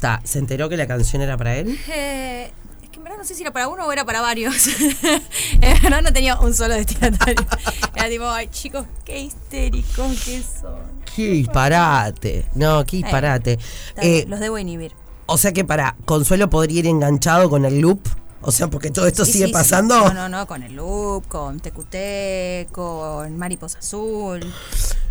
Ta, 0.00 0.20
¿Se 0.24 0.38
enteró 0.38 0.68
que 0.68 0.76
la 0.76 0.86
canción 0.86 1.22
era 1.22 1.36
para 1.36 1.54
él? 1.56 1.78
Eh, 1.88 2.50
es 2.82 2.88
que 2.88 2.96
en 2.96 3.04
verdad 3.04 3.18
no 3.18 3.24
sé 3.24 3.34
si 3.34 3.42
era 3.42 3.52
para 3.52 3.68
uno 3.68 3.86
o 3.86 3.92
era 3.92 4.04
para 4.04 4.20
varios. 4.20 4.66
en 5.60 5.82
verdad 5.82 6.02
no 6.02 6.12
tenía 6.12 6.40
un 6.40 6.54
solo 6.54 6.74
destinatario. 6.74 7.44
Era 7.94 8.08
tipo, 8.08 8.24
ay 8.26 8.48
chicos, 8.48 8.86
qué 9.04 9.20
histéricos 9.20 10.24
que 10.24 10.42
son. 10.42 11.02
Qué 11.14 11.28
disparate. 11.28 12.46
No, 12.54 12.84
qué 12.84 12.96
disparate. 12.96 13.58
Eh, 13.98 14.10
bien, 14.16 14.30
Los 14.30 14.40
debo 14.40 14.58
inhibir. 14.58 14.92
o 15.26 15.36
sea 15.38 15.52
que 15.52 15.64
para 15.64 15.94
Consuelo 16.04 16.50
podría 16.50 16.80
ir 16.80 16.86
enganchado 16.86 17.48
con 17.48 17.64
el 17.64 17.80
loop. 17.80 18.00
O 18.42 18.52
sea, 18.52 18.68
porque 18.68 18.90
todo 18.90 19.06
esto 19.06 19.24
Sí, 19.24 19.32
sigue 19.32 19.44
sí, 19.46 19.48
sí. 19.50 19.52
pasando. 19.52 19.96
No, 20.08 20.14
no, 20.14 20.28
no, 20.28 20.46
con 20.46 20.62
el 20.62 20.74
loop, 20.74 21.26
con 21.28 21.60
TQT, 21.60 22.70
con 22.72 23.36
Mariposa 23.38 23.78
Azul, 23.78 24.40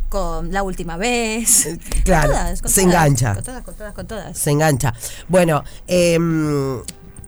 con 0.09 0.51
La 0.51 0.63
Última 0.63 0.97
Vez. 0.97 1.65
Eh, 1.65 1.79
claro, 2.03 2.29
Con 2.29 2.37
todas, 2.41 2.61
con 2.61 2.71
se 2.71 2.81
todas, 2.81 2.93
engancha. 2.95 3.33
Con 3.35 3.43
todas, 3.43 3.63
con 3.63 3.75
todas, 3.75 3.93
con 3.93 4.07
todas. 4.07 4.37
Se 4.37 4.51
engancha. 4.51 4.93
Bueno, 5.29 5.63
em, 5.87 6.81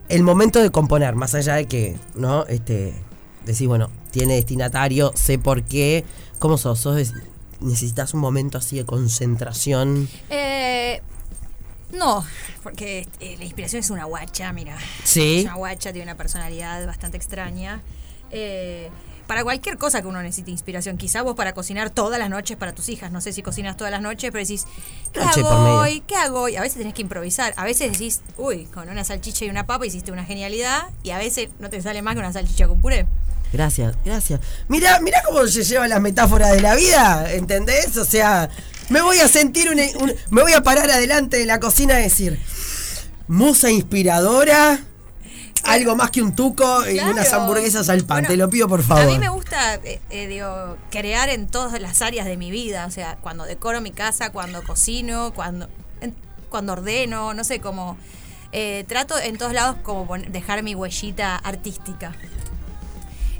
el 0.09 0.23
momento 0.23 0.61
de 0.61 0.69
componer, 0.71 1.15
más 1.15 1.33
allá 1.35 1.55
de 1.55 1.65
que, 1.67 1.97
¿no? 2.15 2.45
Este, 2.47 2.93
decís, 3.45 3.67
bueno, 3.67 3.89
tiene 4.11 4.35
destinatario, 4.35 5.11
sé 5.15 5.39
por 5.39 5.63
qué. 5.63 6.03
¿Cómo 6.39 6.57
sos? 6.57 6.79
¿Sos 6.79 7.13
¿Necesitas 7.61 8.13
un 8.13 8.19
momento 8.19 8.57
así 8.57 8.75
de 8.75 8.85
concentración? 8.85 10.09
Eh, 10.29 11.01
no, 11.93 12.25
porque 12.61 13.07
eh, 13.19 13.35
la 13.37 13.45
inspiración 13.45 13.79
es 13.79 13.89
una 13.89 14.05
guacha, 14.05 14.51
mira. 14.51 14.77
Sí. 15.03 15.39
Es 15.39 15.45
una 15.45 15.55
guacha, 15.55 15.91
tiene 15.91 16.03
una 16.03 16.17
personalidad 16.17 16.85
bastante 16.85 17.17
extraña. 17.17 17.81
Eh, 18.31 18.89
para 19.27 19.43
cualquier 19.43 19.77
cosa 19.77 20.01
que 20.01 20.07
uno 20.07 20.21
necesite 20.21 20.51
inspiración, 20.51 20.97
quizá 20.97 21.21
vos 21.21 21.35
para 21.35 21.53
cocinar 21.53 21.89
todas 21.89 22.19
las 22.19 22.29
noches 22.29 22.57
para 22.57 22.73
tus 22.73 22.89
hijas, 22.89 23.11
no 23.11 23.21
sé 23.21 23.31
si 23.31 23.41
cocinas 23.41 23.77
todas 23.77 23.91
las 23.91 24.01
noches, 24.01 24.31
pero 24.31 24.43
decís, 24.43 24.65
¿qué 25.13 25.21
Noche 25.21 25.41
hago 25.41 25.79
hoy? 25.79 26.01
¿Qué 26.01 26.15
hago 26.15 26.41
hoy? 26.41 26.55
A 26.57 26.61
veces 26.61 26.79
tenés 26.79 26.93
que 26.93 27.03
improvisar, 27.03 27.53
a 27.55 27.63
veces 27.63 27.91
decís, 27.91 28.21
uy, 28.37 28.65
con 28.65 28.89
una 28.89 29.03
salchicha 29.03 29.45
y 29.45 29.49
una 29.49 29.65
papa 29.65 29.85
hiciste 29.85 30.11
una 30.11 30.25
genialidad, 30.25 30.89
y 31.03 31.11
a 31.11 31.17
veces 31.17 31.49
no 31.59 31.69
te 31.69 31.81
sale 31.81 32.01
más 32.01 32.15
que 32.15 32.19
una 32.19 32.33
salchicha 32.33 32.67
con 32.67 32.81
puré. 32.81 33.05
Gracias, 33.53 33.95
gracias. 34.03 34.41
Mira, 34.67 34.99
mira 34.99 35.21
cómo 35.23 35.45
se 35.45 35.63
llevan 35.63 35.89
las 35.89 36.01
metáforas 36.01 36.51
de 36.51 36.61
la 36.61 36.75
vida, 36.75 37.31
¿entendés? 37.31 37.95
O 37.97 38.05
sea, 38.05 38.49
me 38.89 39.01
voy 39.01 39.19
a 39.19 39.27
sentir 39.27 39.69
un, 39.69 39.79
un- 40.01 40.13
me 40.29 40.41
voy 40.41 40.53
a 40.53 40.61
parar 40.63 40.89
adelante 40.91 41.37
de 41.37 41.45
la 41.45 41.59
cocina 41.59 41.99
y 41.99 42.03
decir, 42.03 42.39
musa 43.27 43.69
inspiradora, 43.71 44.79
algo 45.63 45.95
más 45.95 46.11
que 46.11 46.21
un 46.21 46.35
tuco 46.35 46.87
y 46.89 46.93
Claro. 46.95 47.11
unas 47.11 47.31
hamburguesas 47.33 47.87
al 47.89 47.99
pan. 48.05 48.17
Bueno, 48.19 48.27
Te 48.29 48.37
lo 48.37 48.49
pido 48.49 48.67
por 48.67 48.83
favor. 48.83 49.03
A 49.03 49.07
mí 49.07 49.17
me 49.17 49.29
gusta, 49.29 49.75
eh, 49.75 50.01
eh, 50.09 50.27
digo, 50.27 50.77
crear 50.91 51.29
en 51.29 51.47
todas 51.47 51.79
las 51.81 52.01
áreas 52.01 52.25
de 52.25 52.35
mi 52.37 52.51
vida. 52.51 52.85
O 52.85 52.91
sea, 52.91 53.17
cuando 53.21 53.45
decoro 53.45 53.79
mi 53.81 53.91
casa, 53.91 54.31
cuando 54.31 54.61
cocino, 54.63 55.33
cuando, 55.33 55.69
en- 56.01 56.15
cuando 56.49 56.73
ordeno, 56.73 57.33
no 57.33 57.43
sé, 57.45 57.59
como... 57.61 57.97
eh, 58.51 58.83
trato 58.89 59.17
en 59.17 59.37
todos 59.37 59.53
lados 59.53 59.77
como 59.83 60.05
dejar 60.27 60.61
mi 60.63 60.75
huellita 60.75 61.37
artística. 61.37 62.13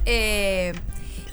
Eh, 0.05 0.73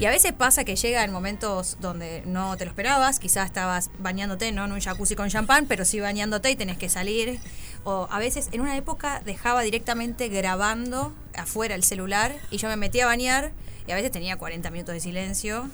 y 0.00 0.07
a 0.07 0.11
veces 0.11 0.33
pasa 0.33 0.64
que 0.64 0.76
llega 0.76 1.04
en 1.04 1.12
momentos 1.12 1.76
donde 1.80 2.23
no 2.26 2.57
te 2.57 2.64
lo 2.64 2.71
esperabas, 2.71 3.19
quizás 3.21 3.47
estabas 3.47 3.90
bañándote, 3.99 4.50
no 4.50 4.64
en 4.64 4.73
un 4.73 4.80
jacuzzi 4.80 5.14
con 5.14 5.28
champán, 5.28 5.66
pero 5.66 5.85
sí 5.85 6.00
bañándote 6.00 6.50
y 6.50 6.57
tenés 6.57 6.78
que 6.78 6.88
salir. 6.88 7.38
O 7.85 8.09
a 8.11 8.19
veces 8.19 8.49
en 8.52 8.61
una 8.62 8.76
época 8.76 9.21
dejaba 9.25 9.62
directamente 9.62 10.28
grabando 10.28 11.14
afuera 11.35 11.75
el 11.75 11.85
celular 11.85 12.35
y 12.50 12.57
yo 12.57 12.69
me 12.69 12.76
metía 12.76 13.04
a 13.04 13.07
bañar 13.07 13.52
y 13.87 13.92
a 13.92 13.95
veces 13.95 14.11
tenía 14.11 14.37
40 14.37 14.71
minutos 14.71 14.95
de 14.95 15.00
silencio, 15.00 15.69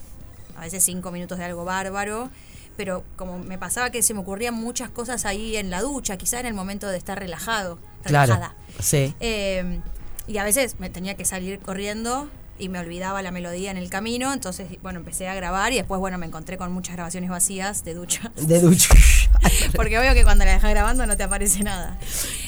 a 0.56 0.60
veces 0.62 0.82
5 0.84 1.10
minutos 1.12 1.38
de 1.38 1.44
algo 1.44 1.64
bárbaro. 1.64 2.30
Pero 2.76 3.04
como 3.16 3.38
me 3.38 3.56
pasaba 3.58 3.88
que 3.90 4.02
se 4.02 4.12
me 4.12 4.20
ocurrían 4.20 4.52
muchas 4.54 4.90
cosas 4.90 5.24
ahí 5.24 5.56
en 5.56 5.70
la 5.70 5.80
ducha, 5.80 6.16
quizás 6.18 6.40
en 6.40 6.46
el 6.46 6.54
momento 6.54 6.88
de 6.88 6.98
estar 6.98 7.18
relajado, 7.18 7.78
Claro. 8.04 8.34
relajada. 8.34 8.56
Sí. 8.80 9.14
Eh, 9.20 9.80
y 10.26 10.36
a 10.38 10.44
veces 10.44 10.78
me 10.78 10.90
tenía 10.90 11.14
que 11.14 11.24
salir 11.24 11.58
corriendo 11.60 12.28
y 12.58 12.68
me 12.68 12.78
olvidaba 12.78 13.22
la 13.22 13.30
melodía 13.30 13.70
en 13.70 13.76
el 13.76 13.90
camino. 13.90 14.32
Entonces, 14.32 14.68
bueno, 14.82 14.98
empecé 14.98 15.28
a 15.28 15.34
grabar 15.34 15.72
y 15.72 15.76
después, 15.76 16.00
bueno, 16.00 16.18
me 16.18 16.26
encontré 16.26 16.56
con 16.56 16.72
muchas 16.72 16.96
grabaciones 16.96 17.30
vacías 17.30 17.84
de 17.84 17.94
ducha. 17.94 18.32
De 18.36 18.60
ducha. 18.60 18.94
Porque 19.74 19.98
veo 19.98 20.14
que 20.14 20.24
cuando 20.24 20.44
la 20.44 20.52
dejas 20.52 20.70
grabando 20.70 21.06
no 21.06 21.16
te 21.16 21.22
aparece 21.22 21.62
nada. 21.62 21.98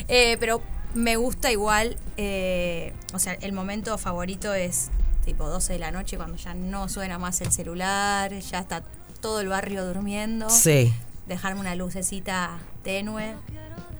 Eh, 0.09 0.37
pero 0.41 0.62
me 0.95 1.17
gusta 1.17 1.53
igual, 1.53 1.97
eh, 2.17 2.93
o 3.12 3.19
sea, 3.19 3.35
el 3.35 3.53
momento 3.53 3.97
favorito 3.99 4.55
es 4.55 4.91
tipo 5.25 5.47
12 5.49 5.75
de 5.75 5.79
la 5.79 5.91
noche 5.91 6.17
cuando 6.17 6.37
ya 6.37 6.55
no 6.55 6.88
suena 6.88 7.19
más 7.19 7.41
el 7.41 7.53
celular, 7.53 8.33
ya 8.38 8.61
está 8.61 8.83
todo 9.21 9.41
el 9.41 9.49
barrio 9.49 9.85
durmiendo. 9.85 10.49
Sí. 10.49 10.93
Dejarme 11.27 11.61
una 11.61 11.75
lucecita 11.75 12.59
tenue 12.88 13.35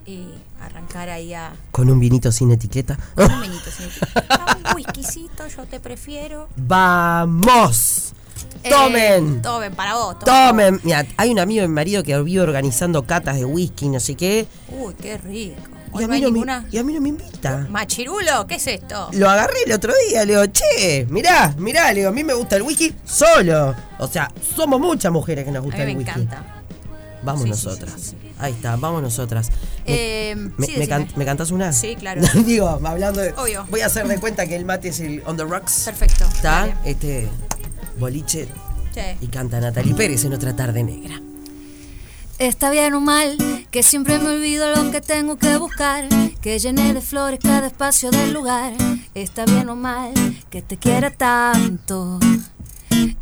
y 0.07 0.29
arrancar 0.63 1.11
ahí 1.11 1.35
a, 1.35 1.53
Con 1.71 1.91
un 1.91 2.01
vinito 2.01 2.33
sin 2.33 2.51
etiqueta. 2.53 2.97
un 3.17 3.43
vinito, 3.43 3.71
sí. 3.71 3.85
Ah, 4.31 4.57
Un 4.71 4.77
whiskycito, 4.77 5.47
yo 5.47 5.67
te 5.67 5.79
prefiero. 5.79 6.49
¡Vamos! 6.57 8.15
Eh, 8.65 8.71
¡Tomen! 8.71 9.43
tomen, 9.43 9.75
para 9.75 9.93
vos. 9.95 10.19
¡Tomen! 10.21 10.81
Mira, 10.85 11.05
hay 11.19 11.29
un 11.31 11.39
amigo 11.39 11.61
de 11.61 11.69
mi 11.69 11.75
marido 11.75 12.03
que 12.03 12.19
vive 12.23 12.41
organizando 12.41 13.03
catas 13.05 13.37
de 13.37 13.45
whisky, 13.45 13.91
no 13.91 14.01
sé 14.01 14.15
qué. 14.15 14.47
Uy, 14.71 14.95
qué 14.95 15.19
rico. 15.19 15.61
Y 15.99 16.05
a, 16.05 16.09
mí 16.09 16.21
no 16.23 16.31
me, 16.31 16.65
y 16.71 16.79
a 16.79 16.83
mí 16.83 16.95
no 16.95 17.01
me 17.03 17.11
invita. 17.11 17.67
Machirulo, 17.69 18.47
¿qué 18.47 18.55
es 18.55 18.67
esto? 18.69 19.11
Lo 19.13 19.29
agarré 19.29 19.65
el 19.67 19.73
otro 19.73 19.93
día, 20.09 20.25
le 20.25 20.33
digo, 20.33 20.47
che, 20.47 21.07
mirá, 21.11 21.55
mirá, 21.59 21.89
le 21.93 22.01
digo, 22.01 22.09
a 22.09 22.13
mí 22.13 22.25
me 22.25 22.33
gusta 22.33 22.57
el 22.57 22.63
whisky 22.63 22.95
solo. 23.05 23.75
O 23.99 24.07
sea, 24.07 24.31
somos 24.57 24.81
muchas 24.81 25.13
mujeres 25.13 25.45
que 25.45 25.51
nos 25.51 25.61
A 25.61 25.65
gusta 25.65 25.79
mí 25.81 25.85
me 25.85 25.91
el 25.93 25.99
whisky. 25.99 26.21
encanta. 26.23 26.58
Vamos 27.23 27.43
Sí, 27.43 27.51
nosotras. 27.51 27.93
sí, 27.97 28.01
sí, 28.11 28.17
sí. 28.23 28.33
Ahí 28.39 28.53
está, 28.53 28.77
vamos 28.77 29.03
nosotras. 29.03 29.51
Eh, 29.85 30.35
¿Me, 30.57 30.67
sí, 30.67 30.75
me 30.79 30.87
can- 30.89 31.09
me 31.17 31.25
cantás 31.25 31.51
una? 31.51 31.73
Sí, 31.73 31.97
claro. 31.97 32.21
Digo, 32.47 32.69
hablando 32.69 33.21
de. 33.21 33.33
Obvio. 33.33 33.67
Voy 33.71 33.81
a 33.81 33.87
hacer 33.87 34.07
de 34.07 34.19
cuenta 34.19 34.47
que 34.47 34.55
el 34.57 34.65
mate 34.65 34.89
es 34.89 35.01
el 35.01 35.23
On 35.27 35.37
the 35.37 35.45
Rocks. 35.45 35.83
Perfecto. 35.87 36.25
Está 36.25 36.81
este 36.85 37.29
boliche 37.99 38.49
y 39.21 39.27
canta 39.29 39.61
Natalie 39.61 39.95
Pérez 39.95 40.25
en 40.25 40.33
otra 40.35 40.55
tarde 40.57 40.83
negra. 40.83 41.21
Está 42.39 42.71
bien 42.71 42.95
o 42.95 43.01
mal, 43.01 43.37
que 43.73 43.83
siempre 43.83 44.19
me 44.21 44.29
olvido 44.29 44.73
lo 44.73 44.93
que 44.93 45.01
tengo 45.01 45.37
que 45.39 45.57
buscar, 45.57 46.05
que 46.41 46.59
llene 46.61 46.95
de 46.95 47.01
flores 47.01 47.41
cada 47.43 47.67
espacio 47.67 48.11
del 48.13 48.33
lugar. 48.33 48.73
Está 49.15 49.45
bien 49.45 49.69
o 49.69 49.75
mal, 49.75 50.13
que 50.49 50.63
te 50.63 50.77
quiera 50.77 51.11
tanto. 51.11 52.21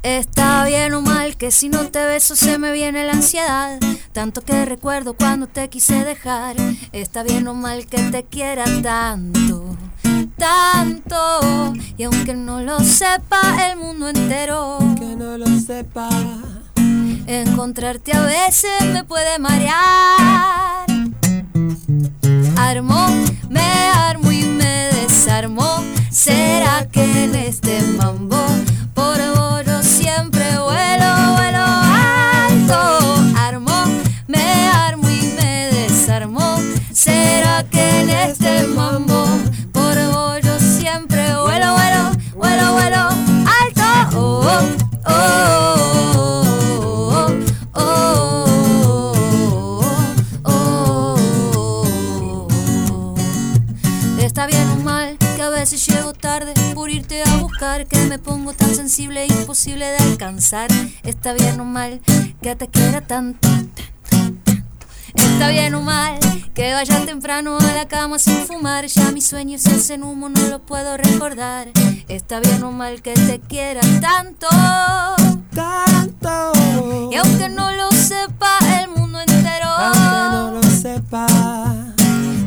Está 0.07 0.65
bien 0.65 0.95
o 0.95 1.01
mal, 1.01 1.37
que 1.37 1.51
si 1.51 1.69
no 1.69 1.89
te 1.89 2.07
beso 2.07 2.37
se 2.37 2.59
me 2.59 2.71
viene 2.71 3.05
la 3.05 3.15
ansiedad, 3.15 3.81
tanto 4.13 4.41
que 4.41 4.65
recuerdo 4.65 5.15
cuando 5.15 5.49
te 5.49 5.69
quise 5.69 6.05
dejar. 6.05 6.55
Está 6.93 7.25
bien 7.25 7.49
o 7.49 7.55
mal 7.55 7.87
que 7.87 8.01
te 8.13 8.23
quiera 8.23 8.67
tanto, 8.85 9.77
tanto. 10.37 11.75
Y 11.97 12.05
aunque 12.05 12.35
no 12.35 12.61
lo 12.61 12.79
sepa 12.79 13.41
el 13.69 13.79
mundo 13.79 14.09
entero. 14.09 14.79
Que 14.97 15.17
no 15.17 15.37
lo 15.39 15.49
sepa. 15.59 16.09
Encontrarte 17.27 18.17
a 18.17 18.21
veces 18.21 18.85
me 18.93 19.03
puede 19.03 19.41
marear. 19.41 20.75
Llego 55.87 56.12
tarde 56.12 56.52
por 56.75 56.90
irte 56.90 57.23
a 57.23 57.37
buscar, 57.37 57.87
que 57.87 57.99
me 58.07 58.19
pongo 58.19 58.52
tan 58.52 58.75
sensible 58.75 59.25
e 59.25 59.26
imposible 59.26 59.87
de 59.87 59.99
alcanzar. 59.99 60.69
Está 61.02 61.33
bien 61.33 61.61
o 61.61 61.64
mal 61.64 62.00
que 62.43 62.57
te 62.57 62.69
quiera 62.69 63.00
tanto. 63.00 63.49
Está 65.14 65.49
bien 65.49 65.75
o 65.75 65.83
mal 65.83 66.19
que 66.55 66.73
vaya 66.73 67.05
temprano 67.05 67.59
a 67.59 67.73
la 67.73 67.87
cama 67.87 68.19
sin 68.19 68.47
fumar. 68.47 68.87
Ya 68.87 69.11
mis 69.12 69.26
sueños 69.26 69.62
se 69.62 69.75
hacen 69.75 70.02
humo, 70.02 70.28
no 70.28 70.40
lo 70.49 70.61
puedo 70.61 70.97
recordar. 70.97 71.69
Está 72.09 72.40
bien 72.40 72.62
o 72.62 72.73
mal 72.73 73.02
que 73.02 73.14
te 73.14 73.40
quiera 73.40 73.81
tanto. 74.00 74.47
Tanto. 75.55 76.52
Y 77.11 77.16
aunque 77.16 77.49
no 77.49 77.73
lo 77.73 77.90
sepa 77.93 78.59
el 78.81 78.88
mundo 78.90 79.21
entero, 79.21 79.66
Aunque 79.66 80.37
no 80.37 80.50
lo 80.52 80.62
sepa. 80.62 81.65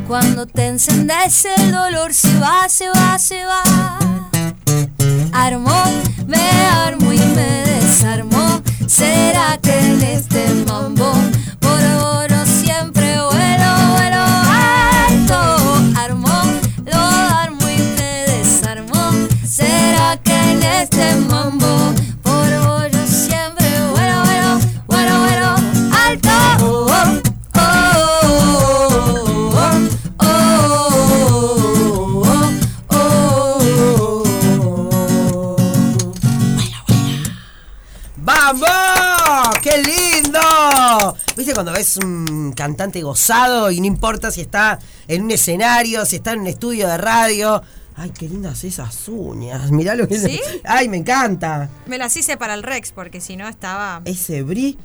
Cuando 0.10 0.48
te 0.48 0.66
encendes 0.66 1.46
el 1.46 1.72
dolor 1.72 2.16
se 2.16 2.36
va, 2.40 2.68
se 2.68 2.90
va, 2.90 3.20
se 3.20 3.46
va. 3.46 4.00
Armo, 5.32 5.84
me 6.26 6.50
armo 6.66 7.14
y 7.14 7.20
me 7.20 7.64
desarmo. 7.64 8.59
Cantante 42.60 43.02
gozado 43.02 43.72
y 43.72 43.80
no 43.80 43.86
importa 43.88 44.32
si 44.32 44.42
está 44.42 44.80
en 45.08 45.24
un 45.24 45.32
escenario, 45.32 46.06
si 46.06 46.18
está 46.18 46.34
en 46.34 46.42
un 46.42 46.48
estudio 46.48 46.88
de 46.90 46.98
radio? 46.98 47.62
¡Ay, 47.96 48.12
qué 48.18 48.30
lindas 48.30 48.64
esas 48.64 49.10
uñas! 49.10 49.72
Mirá 49.72 49.94
lo 49.94 50.08
que 50.08 50.18
¿Sí? 50.20 50.40
¡Ay, 50.64 50.88
me 50.88 50.96
encanta! 50.98 51.70
Me 51.86 51.98
las 51.98 52.16
hice 52.16 52.38
para 52.38 52.54
el 52.54 52.64
Rex 52.64 52.94
porque 52.94 53.20
si 53.20 53.36
no 53.36 53.46
estaba 53.50 54.02
Ese 54.06 54.42
brillo. 54.42 54.78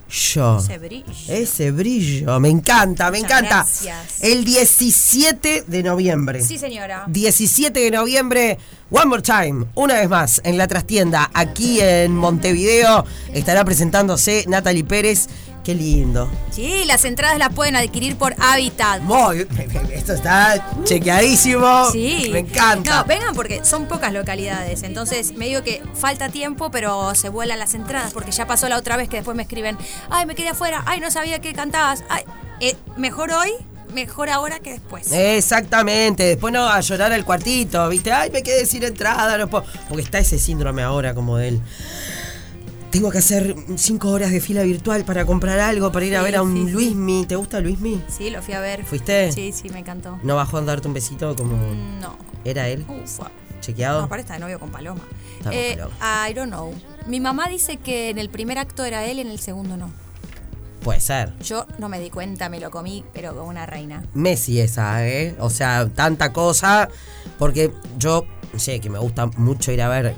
ese 0.58 0.78
brillo. 0.78 1.04
Ese 1.28 1.70
brillo. 1.70 2.40
Me 2.40 2.48
encanta, 2.48 3.12
me 3.12 3.18
Muchas 3.20 3.30
encanta. 3.38 3.56
gracias. 3.58 4.20
El 4.20 4.44
17 4.44 5.64
de 5.68 5.82
noviembre. 5.84 6.42
Sí, 6.42 6.58
señora. 6.58 7.04
17 7.06 7.78
de 7.78 7.90
noviembre, 7.92 8.58
One 8.90 9.06
More 9.06 9.22
Time, 9.22 9.66
una 9.76 9.94
vez 9.94 10.08
más, 10.08 10.40
en 10.44 10.58
la 10.58 10.66
trastienda, 10.66 11.30
aquí 11.34 11.80
en 11.80 12.16
Montevideo, 12.16 13.04
estará 13.32 13.64
presentándose 13.64 14.44
Natalie 14.48 14.82
Pérez. 14.84 15.28
Qué 15.64 15.74
lindo. 15.74 16.30
Sí, 16.50 16.84
las 16.84 17.06
entradas 17.06 17.38
las 17.38 17.48
pueden 17.54 17.74
adquirir 17.74 18.16
por 18.16 18.36
Habitat. 18.38 19.00
Muy, 19.00 19.48
esto 19.94 20.12
está 20.12 20.62
chequeadísimo. 20.84 21.90
Sí. 21.90 22.28
Me 22.30 22.40
encanta. 22.40 22.98
No, 22.98 23.04
vengan 23.06 23.34
porque 23.34 23.64
son 23.64 23.88
pocas 23.88 24.12
localidades. 24.12 24.82
Entonces 24.82 25.32
me 25.32 25.46
digo 25.46 25.62
que 25.62 25.82
falta 25.94 26.28
tiempo, 26.28 26.70
pero 26.70 27.14
se 27.14 27.30
vuelan 27.30 27.58
las 27.58 27.72
entradas. 27.72 28.12
Porque 28.12 28.30
ya 28.30 28.46
pasó 28.46 28.68
la 28.68 28.76
otra 28.76 28.98
vez 28.98 29.08
que 29.08 29.16
después 29.16 29.34
me 29.34 29.44
escriben, 29.44 29.78
ay, 30.10 30.26
me 30.26 30.34
quedé 30.34 30.50
afuera, 30.50 30.82
ay, 30.84 31.00
no 31.00 31.10
sabía 31.10 31.38
que 31.38 31.54
cantabas. 31.54 32.04
Ay, 32.10 32.24
eh, 32.60 32.76
mejor 32.98 33.32
hoy, 33.32 33.52
mejor 33.94 34.28
ahora 34.28 34.58
que 34.60 34.72
después. 34.72 35.10
Exactamente, 35.12 36.24
después 36.24 36.52
no 36.52 36.68
a 36.68 36.78
llorar 36.80 37.10
al 37.12 37.24
cuartito, 37.24 37.88
¿viste? 37.88 38.12
Ay, 38.12 38.30
me 38.30 38.42
quedé 38.42 38.66
sin 38.66 38.82
entrada, 38.82 39.38
no 39.38 39.48
puedo. 39.48 39.64
Porque 39.88 40.02
está 40.02 40.18
ese 40.18 40.38
síndrome 40.38 40.82
ahora 40.82 41.14
como 41.14 41.38
de 41.38 41.48
él. 41.48 41.60
Tengo 42.94 43.10
que 43.10 43.18
hacer 43.18 43.56
cinco 43.74 44.10
horas 44.10 44.30
de 44.30 44.40
fila 44.40 44.62
virtual 44.62 45.04
para 45.04 45.26
comprar 45.26 45.58
algo, 45.58 45.90
para 45.90 46.06
ir 46.06 46.14
a 46.16 46.22
ver 46.22 46.36
a 46.36 46.42
un 46.42 46.54
sí. 46.54 46.72
Luismi. 46.72 47.26
¿Te 47.26 47.34
gusta 47.34 47.58
Luismi? 47.58 48.00
Sí, 48.06 48.30
lo 48.30 48.40
fui 48.40 48.54
a 48.54 48.60
ver. 48.60 48.84
¿Fuiste? 48.84 49.32
Sí, 49.32 49.50
sí, 49.50 49.68
me 49.68 49.80
encantó. 49.80 50.16
¿No 50.22 50.36
bajó 50.36 50.58
a 50.58 50.62
darte 50.62 50.86
un 50.86 50.94
besito 50.94 51.34
como 51.34 51.56
No. 52.00 52.16
era 52.44 52.68
él? 52.68 52.86
Ufa. 52.88 53.32
¿Chequeado? 53.60 53.98
No, 53.98 54.04
aparte 54.04 54.20
está 54.20 54.34
de 54.34 54.38
novio 54.40 54.60
con 54.60 54.70
Paloma. 54.70 55.00
Eh, 55.50 55.74
Paloma. 55.76 56.28
I 56.30 56.34
don't 56.34 56.52
know. 56.52 56.72
Mi 57.08 57.18
mamá 57.18 57.48
dice 57.48 57.78
que 57.78 58.10
en 58.10 58.18
el 58.18 58.30
primer 58.30 58.58
acto 58.58 58.84
era 58.84 59.04
él 59.06 59.18
y 59.18 59.22
en 59.22 59.28
el 59.32 59.40
segundo 59.40 59.76
no. 59.76 59.90
Puede 60.80 61.00
ser. 61.00 61.36
Yo 61.40 61.66
no 61.80 61.88
me 61.88 61.98
di 61.98 62.10
cuenta, 62.10 62.48
me 62.48 62.60
lo 62.60 62.70
comí, 62.70 63.04
pero 63.12 63.34
como 63.34 63.48
una 63.48 63.66
reina. 63.66 64.04
Messi 64.14 64.60
esa, 64.60 65.04
¿eh? 65.04 65.34
O 65.40 65.50
sea, 65.50 65.88
tanta 65.92 66.32
cosa. 66.32 66.88
Porque 67.40 67.72
yo 67.98 68.24
sé 68.56 68.78
que 68.78 68.88
me 68.88 69.00
gusta 69.00 69.26
mucho 69.36 69.72
ir 69.72 69.82
a 69.82 69.88
ver 69.88 70.14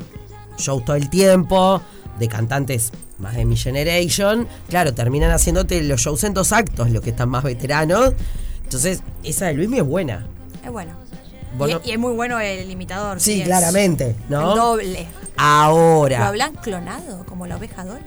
shows 0.59 0.85
todo 0.85 0.97
el 0.97 1.09
tiempo, 1.09 1.81
de 2.19 2.29
cantantes 2.29 2.93
más 3.19 3.35
de 3.37 3.45
mi 3.45 3.57
generation. 3.57 4.47
Claro, 4.69 4.95
terminan 4.95 5.31
haciéndote 5.31 5.83
los 5.83 6.01
shows 6.01 6.25
en 6.25 6.35
dos 6.35 6.53
actos, 6.53 6.91
los 6.91 7.03
que 7.03 7.11
están 7.11 7.29
más 7.29 7.45
veteranos. 7.45 8.13
Entonces, 8.65 9.03
esa 9.23 9.47
de 9.47 9.55
Luismi 9.55 9.79
es 9.79 9.85
buena. 9.87 10.27
Es 10.65 10.71
bueno. 10.73 10.93
Vos 11.57 11.71
Y, 11.71 11.75
no- 11.75 11.81
y 11.85 11.91
es 11.93 11.99
muy 11.99 12.13
bueno 12.13 12.39
el 12.41 12.71
imitador. 12.71 13.21
Sí, 13.21 13.43
claramente, 13.43 14.15
¿no? 14.29 14.53
el 14.53 14.59
doble. 14.59 15.07
¿Lo 15.37 15.43
Ahora, 15.43 16.27
hablan 16.29 16.55
clonado, 16.57 17.25
como 17.27 17.47
la 17.47 17.57
oveja 17.57 17.85
Dolly? 17.85 18.01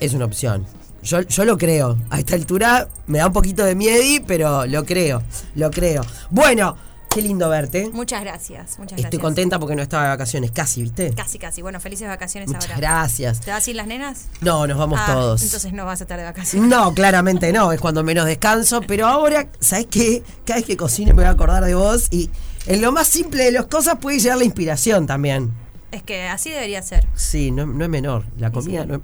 es 0.00 0.14
una 0.14 0.24
opción. 0.24 0.66
Yo, 1.02 1.22
yo 1.22 1.44
lo 1.44 1.56
creo. 1.58 1.96
A 2.10 2.18
esta 2.18 2.34
altura 2.34 2.88
me 3.06 3.18
da 3.18 3.26
un 3.26 3.32
poquito 3.32 3.64
de 3.64 3.74
miedo, 3.74 4.02
pero 4.26 4.66
lo 4.66 4.84
creo. 4.84 5.22
Lo 5.54 5.70
creo. 5.70 6.02
Bueno, 6.30 6.76
qué 7.12 7.22
lindo 7.22 7.48
verte. 7.48 7.90
Muchas 7.92 8.22
gracias, 8.22 8.78
muchas 8.78 8.92
Estoy 8.98 9.02
gracias. 9.02 9.20
contenta 9.22 9.58
porque 9.58 9.74
no 9.76 9.82
estaba 9.82 10.04
de 10.04 10.08
vacaciones, 10.10 10.50
casi, 10.52 10.82
¿viste? 10.82 11.12
Casi, 11.14 11.38
casi. 11.38 11.60
Bueno, 11.62 11.80
felices 11.80 12.08
vacaciones 12.08 12.48
Muchas 12.48 12.64
ahora. 12.70 12.76
gracias. 12.76 13.40
¿Te 13.40 13.50
vas 13.50 13.64
sin 13.64 13.76
las 13.76 13.86
nenas? 13.86 14.26
No, 14.40 14.66
nos 14.66 14.78
vamos 14.78 14.98
Ah, 15.02 15.12
todos. 15.12 15.42
Entonces 15.42 15.72
no 15.72 15.84
vas 15.84 16.00
a 16.00 16.04
estar 16.04 16.18
de 16.18 16.24
vacaciones. 16.24 16.68
No, 16.68 16.94
claramente 16.94 17.52
no, 17.52 17.72
es 17.72 17.80
cuando 17.80 18.02
menos 18.04 18.26
descanso, 18.26 18.80
pero 18.82 19.06
ahora, 19.06 19.48
¿sabes 19.58 19.86
qué? 19.90 20.22
Cada 20.44 20.58
vez 20.60 20.66
que 20.66 20.76
cocine 20.76 21.12
me 21.12 21.22
voy 21.22 21.24
a 21.24 21.30
acordar 21.30 21.64
de 21.64 21.74
vos 21.74 22.06
y 22.10 22.30
en 22.66 22.80
lo 22.80 22.92
más 22.92 23.08
simple 23.08 23.44
de 23.44 23.52
las 23.52 23.66
cosas 23.66 23.96
puede 24.00 24.18
llegar 24.20 24.38
la 24.38 24.44
inspiración 24.44 25.06
también. 25.06 25.52
Es 25.90 26.04
que 26.04 26.28
así 26.28 26.50
debería 26.50 26.80
ser. 26.82 27.08
Sí, 27.16 27.50
no, 27.50 27.66
no 27.66 27.82
es 27.84 27.90
menor, 27.90 28.24
la 28.38 28.52
comida 28.52 28.82
sí. 28.82 28.88
no 28.88 28.94
es... 28.96 29.00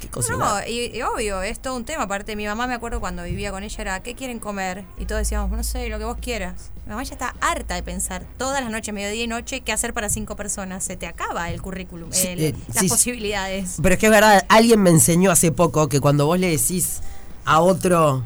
¿Qué 0.00 0.08
cocinar? 0.08 0.38
No, 0.38 0.66
y, 0.70 0.96
y 0.96 1.02
obvio, 1.02 1.42
es 1.42 1.58
todo 1.60 1.74
un 1.76 1.84
tema. 1.84 2.04
Aparte, 2.04 2.36
mi 2.36 2.46
mamá 2.46 2.66
me 2.66 2.74
acuerdo 2.74 3.00
cuando 3.00 3.22
vivía 3.24 3.50
con 3.50 3.62
ella 3.64 3.76
era, 3.80 4.00
¿qué 4.00 4.14
quieren 4.14 4.38
comer? 4.38 4.84
Y 4.98 5.04
todos 5.06 5.20
decíamos, 5.20 5.50
no 5.50 5.62
sé, 5.64 5.88
lo 5.88 5.98
que 5.98 6.04
vos 6.04 6.16
quieras. 6.20 6.70
Mi 6.86 6.90
mamá 6.90 7.02
ya 7.02 7.12
está 7.14 7.34
harta 7.40 7.74
de 7.74 7.82
pensar 7.82 8.24
todas 8.38 8.62
las 8.62 8.70
noches, 8.70 8.94
mediodía 8.94 9.24
y 9.24 9.26
noche, 9.26 9.60
qué 9.60 9.72
hacer 9.72 9.92
para 9.94 10.08
cinco 10.08 10.36
personas. 10.36 10.84
Se 10.84 10.96
te 10.96 11.06
acaba 11.06 11.50
el 11.50 11.60
currículum, 11.60 12.12
Sí, 12.12 12.28
el- 12.28 12.40
eh, 12.40 12.54
las 12.68 12.78
sí. 12.84 12.88
posibilidades. 12.88 13.76
Pero 13.82 13.94
es 13.94 13.98
que 13.98 14.06
es 14.06 14.12
verdad, 14.12 14.44
alguien 14.48 14.80
me 14.80 14.90
enseñó 14.90 15.30
hace 15.30 15.52
poco 15.52 15.88
que 15.88 16.00
cuando 16.00 16.26
vos 16.26 16.38
le 16.38 16.48
decís 16.50 17.00
a 17.44 17.60
otro, 17.60 18.22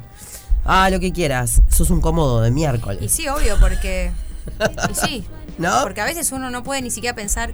ah, 0.64 0.90
lo 0.90 1.00
que 1.00 1.12
quieras, 1.12 1.62
sos 1.70 1.90
un 1.90 2.00
cómodo 2.00 2.40
de 2.42 2.50
miércoles. 2.50 3.00
Y 3.02 3.08
sí, 3.08 3.28
obvio, 3.28 3.56
porque... 3.58 4.12
Y 4.90 4.94
sí. 4.94 5.24
¿No? 5.58 5.82
Porque 5.82 6.00
a 6.00 6.04
veces 6.04 6.32
uno 6.32 6.50
no 6.50 6.62
puede 6.62 6.80
ni 6.82 6.90
siquiera 6.90 7.14
pensar 7.14 7.52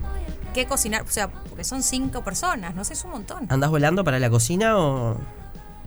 qué 0.54 0.66
cocinar. 0.66 1.02
O 1.02 1.10
sea, 1.10 1.30
porque 1.58 1.68
son 1.70 1.82
cinco 1.82 2.22
personas, 2.22 2.76
no 2.76 2.84
sé, 2.84 2.92
es 2.92 3.02
un 3.02 3.10
montón. 3.10 3.46
¿Andás 3.48 3.68
volando 3.68 4.04
para 4.04 4.20
la 4.20 4.30
cocina 4.30 4.78
o...? 4.78 5.16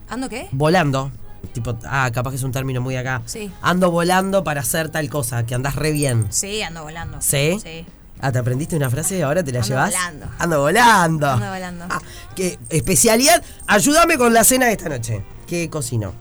¿Ando 0.10 0.28
qué? 0.28 0.50
Volando. 0.52 1.14
Tipo, 1.54 1.78
ah, 1.86 2.12
capaz 2.14 2.32
que 2.32 2.36
es 2.36 2.44
un 2.44 2.52
término 2.52 2.82
muy 2.82 2.98
acá. 2.98 3.22
Sí. 3.26 3.50
Ando 3.62 3.90
volando 3.90 4.44
para 4.44 4.60
hacer 4.60 4.90
tal 4.90 5.10
cosa, 5.10 5.46
que 5.46 5.56
andás 5.56 5.78
re 5.78 5.94
bien. 5.94 6.28
Sí, 6.30 6.62
ando 6.62 6.84
volando. 6.84 7.22
¿Sí? 7.22 7.58
Sí. 7.64 7.86
Ah, 8.20 8.34
¿te 8.34 8.40
aprendiste 8.40 8.76
una 8.76 8.90
frase 8.90 9.20
y 9.20 9.22
ahora 9.22 9.46
te 9.46 9.54
la 9.54 9.60
Ando 9.60 9.70
llevas? 9.70 9.92
volando. 9.94 10.26
Ando 10.40 10.60
volando. 10.60 11.28
Ando 11.30 11.50
volando. 11.50 11.86
Ah, 11.90 12.02
¿qué 12.36 12.60
especialidad? 12.70 13.42
Ayúdame 13.66 14.18
con 14.18 14.34
la 14.34 14.44
cena 14.44 14.66
de 14.66 14.74
esta 14.74 14.90
noche. 14.90 15.24
¿Qué 15.48 15.70
cocino? 15.70 16.12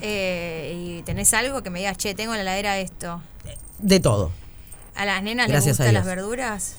Eh, 0.00 0.72
y 0.74 1.02
tenés 1.02 1.34
algo 1.34 1.62
que 1.62 1.68
me 1.68 1.80
digas, 1.80 1.98
che, 1.98 2.14
tengo 2.14 2.32
en 2.32 2.38
la 2.38 2.52
heladera 2.52 2.78
esto. 2.78 3.20
De 3.80 4.00
todo. 4.00 4.30
¿A 4.96 5.04
las 5.04 5.22
nenas 5.22 5.48
Gracias 5.48 5.78
les 5.78 5.88
gustan 5.88 5.92
las 5.92 6.06
verduras? 6.06 6.76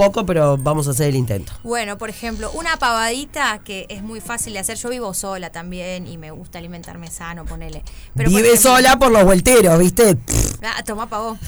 Poco, 0.00 0.24
pero 0.24 0.56
vamos 0.56 0.88
a 0.88 0.92
hacer 0.92 1.08
el 1.10 1.16
intento. 1.16 1.52
Bueno, 1.62 1.98
por 1.98 2.08
ejemplo, 2.08 2.50
una 2.52 2.78
pavadita 2.78 3.58
que 3.62 3.84
es 3.90 4.02
muy 4.02 4.22
fácil 4.22 4.54
de 4.54 4.58
hacer. 4.60 4.78
Yo 4.78 4.88
vivo 4.88 5.12
sola 5.12 5.50
también 5.50 6.06
y 6.06 6.16
me 6.16 6.30
gusta 6.30 6.58
alimentarme 6.58 7.10
sano, 7.10 7.44
ponele. 7.44 7.82
Pero, 8.14 8.30
por 8.30 8.38
Vive 8.38 8.48
ejemplo- 8.54 8.76
sola 8.76 8.98
por 8.98 9.12
los 9.12 9.24
vuelteros, 9.24 9.78
¿viste? 9.78 10.16
Ah, 10.62 10.82
toma 10.86 11.06
pavón. 11.06 11.38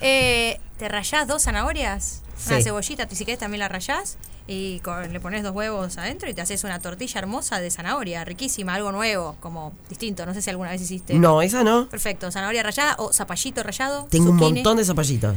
Eh, 0.00 0.58
¿Te 0.78 0.88
rayás 0.88 1.28
dos 1.28 1.42
zanahorias? 1.42 2.22
Una 2.46 2.56
Sí. 2.58 2.62
cebollita, 2.62 3.06
tú 3.06 3.14
si 3.14 3.26
querés 3.26 3.40
también 3.40 3.58
la 3.58 3.68
rayás 3.68 4.16
y 4.48 4.80
con- 4.80 5.12
le 5.12 5.20
pones 5.20 5.44
dos 5.44 5.54
huevos 5.54 5.96
adentro 5.98 6.28
y 6.28 6.34
te 6.34 6.40
haces 6.40 6.64
una 6.64 6.80
tortilla 6.80 7.20
hermosa 7.20 7.60
de 7.60 7.70
zanahoria, 7.70 8.24
riquísima, 8.24 8.74
algo 8.74 8.90
nuevo, 8.90 9.36
como 9.40 9.72
distinto. 9.88 10.26
No 10.26 10.34
sé 10.34 10.42
si 10.42 10.50
alguna 10.50 10.70
vez 10.70 10.80
hiciste. 10.82 11.14
No, 11.14 11.40
esa 11.42 11.62
no. 11.62 11.88
Perfecto, 11.88 12.32
zanahoria 12.32 12.62
rallada 12.64 12.96
o 12.98 13.12
zapallito 13.12 13.62
rallado. 13.62 14.08
Tengo 14.10 14.30
un 14.30 14.36
montón 14.36 14.76
de 14.78 14.84
zapallitos. 14.84 15.36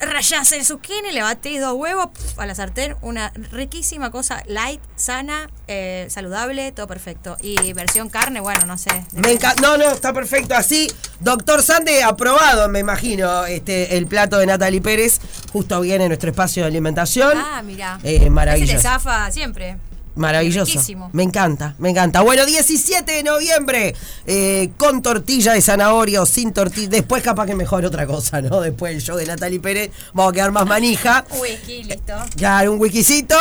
Rayás 0.00 0.52
el 0.52 0.64
zucchini, 0.64 1.10
le 1.10 1.22
batés 1.22 1.60
dos 1.60 1.72
huevos 1.72 2.10
pf, 2.14 2.40
a 2.40 2.46
la 2.46 2.54
sartén, 2.54 2.94
una 3.02 3.32
riquísima 3.50 4.12
cosa, 4.12 4.40
light, 4.46 4.80
sana, 4.94 5.50
eh, 5.66 6.06
saludable, 6.08 6.70
todo 6.70 6.86
perfecto. 6.86 7.36
Y 7.42 7.72
versión 7.72 8.08
carne, 8.08 8.38
bueno, 8.38 8.64
no 8.64 8.78
sé. 8.78 9.04
Me 9.10 9.32
encanta. 9.32 9.60
No, 9.60 9.76
no, 9.76 9.90
está 9.90 10.12
perfecto 10.12 10.54
así. 10.54 10.86
Doctor 11.18 11.64
Sande, 11.64 12.04
aprobado, 12.04 12.68
me 12.68 12.78
imagino, 12.78 13.44
este 13.46 13.96
el 13.96 14.06
plato 14.06 14.38
de 14.38 14.46
Natalie 14.46 14.80
Pérez. 14.80 15.20
Justo 15.52 15.80
viene 15.80 16.06
nuestro 16.06 16.30
espacio 16.30 16.62
de 16.62 16.68
alimentación. 16.68 17.32
Ah, 17.36 17.60
mira. 17.62 17.98
Eh, 18.04 18.30
Maravilloso. 18.46 18.76
te 18.76 18.82
zafa 18.82 19.30
siempre. 19.30 19.76
Maravilloso. 20.14 20.70
Riquísimo. 20.70 21.08
Me 21.14 21.22
encanta, 21.22 21.74
me 21.78 21.88
encanta. 21.88 22.20
Bueno, 22.20 22.44
17 22.44 23.10
de 23.10 23.22
noviembre, 23.22 23.94
eh, 24.26 24.70
con 24.76 25.00
tortilla 25.00 25.54
de 25.54 25.62
zanahoria 25.62 26.20
o 26.20 26.26
sin 26.26 26.52
tortilla. 26.52 26.88
Después 26.90 27.22
capaz 27.22 27.46
que 27.46 27.54
mejor 27.54 27.82
otra 27.86 28.06
cosa, 28.06 28.42
¿no? 28.42 28.60
Después 28.60 28.92
del 28.92 29.00
show 29.00 29.16
de 29.16 29.24
Natalie 29.24 29.58
Pérez, 29.58 29.90
vamos 30.12 30.32
a 30.32 30.34
quedar 30.34 30.52
más 30.52 30.66
manija. 30.66 31.24
Whisky, 31.40 31.84
listo. 31.84 32.12
Claro, 32.36 32.72
un 32.74 32.80
wikisito. 32.80 33.36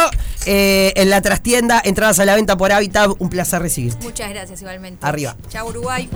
eh, 0.45 0.93
en 0.95 1.09
la 1.09 1.21
trastienda, 1.21 1.81
entradas 1.83 2.19
a 2.19 2.25
la 2.25 2.35
venta 2.35 2.55
por 2.55 2.71
Habitat. 2.71 3.11
Un 3.19 3.29
placer 3.29 3.61
recibirte. 3.61 4.05
Muchas 4.05 4.29
gracias 4.29 4.61
igualmente. 4.61 5.05
Arriba. 5.05 5.35
Chao 5.49 5.67
Uruguay. 5.67 6.09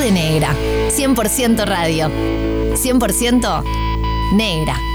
Tarde 0.00 0.12
negra. 0.12 0.56
100% 0.88 1.66
radio. 1.66 2.08
100% 2.74 3.62
negra. 4.32 4.89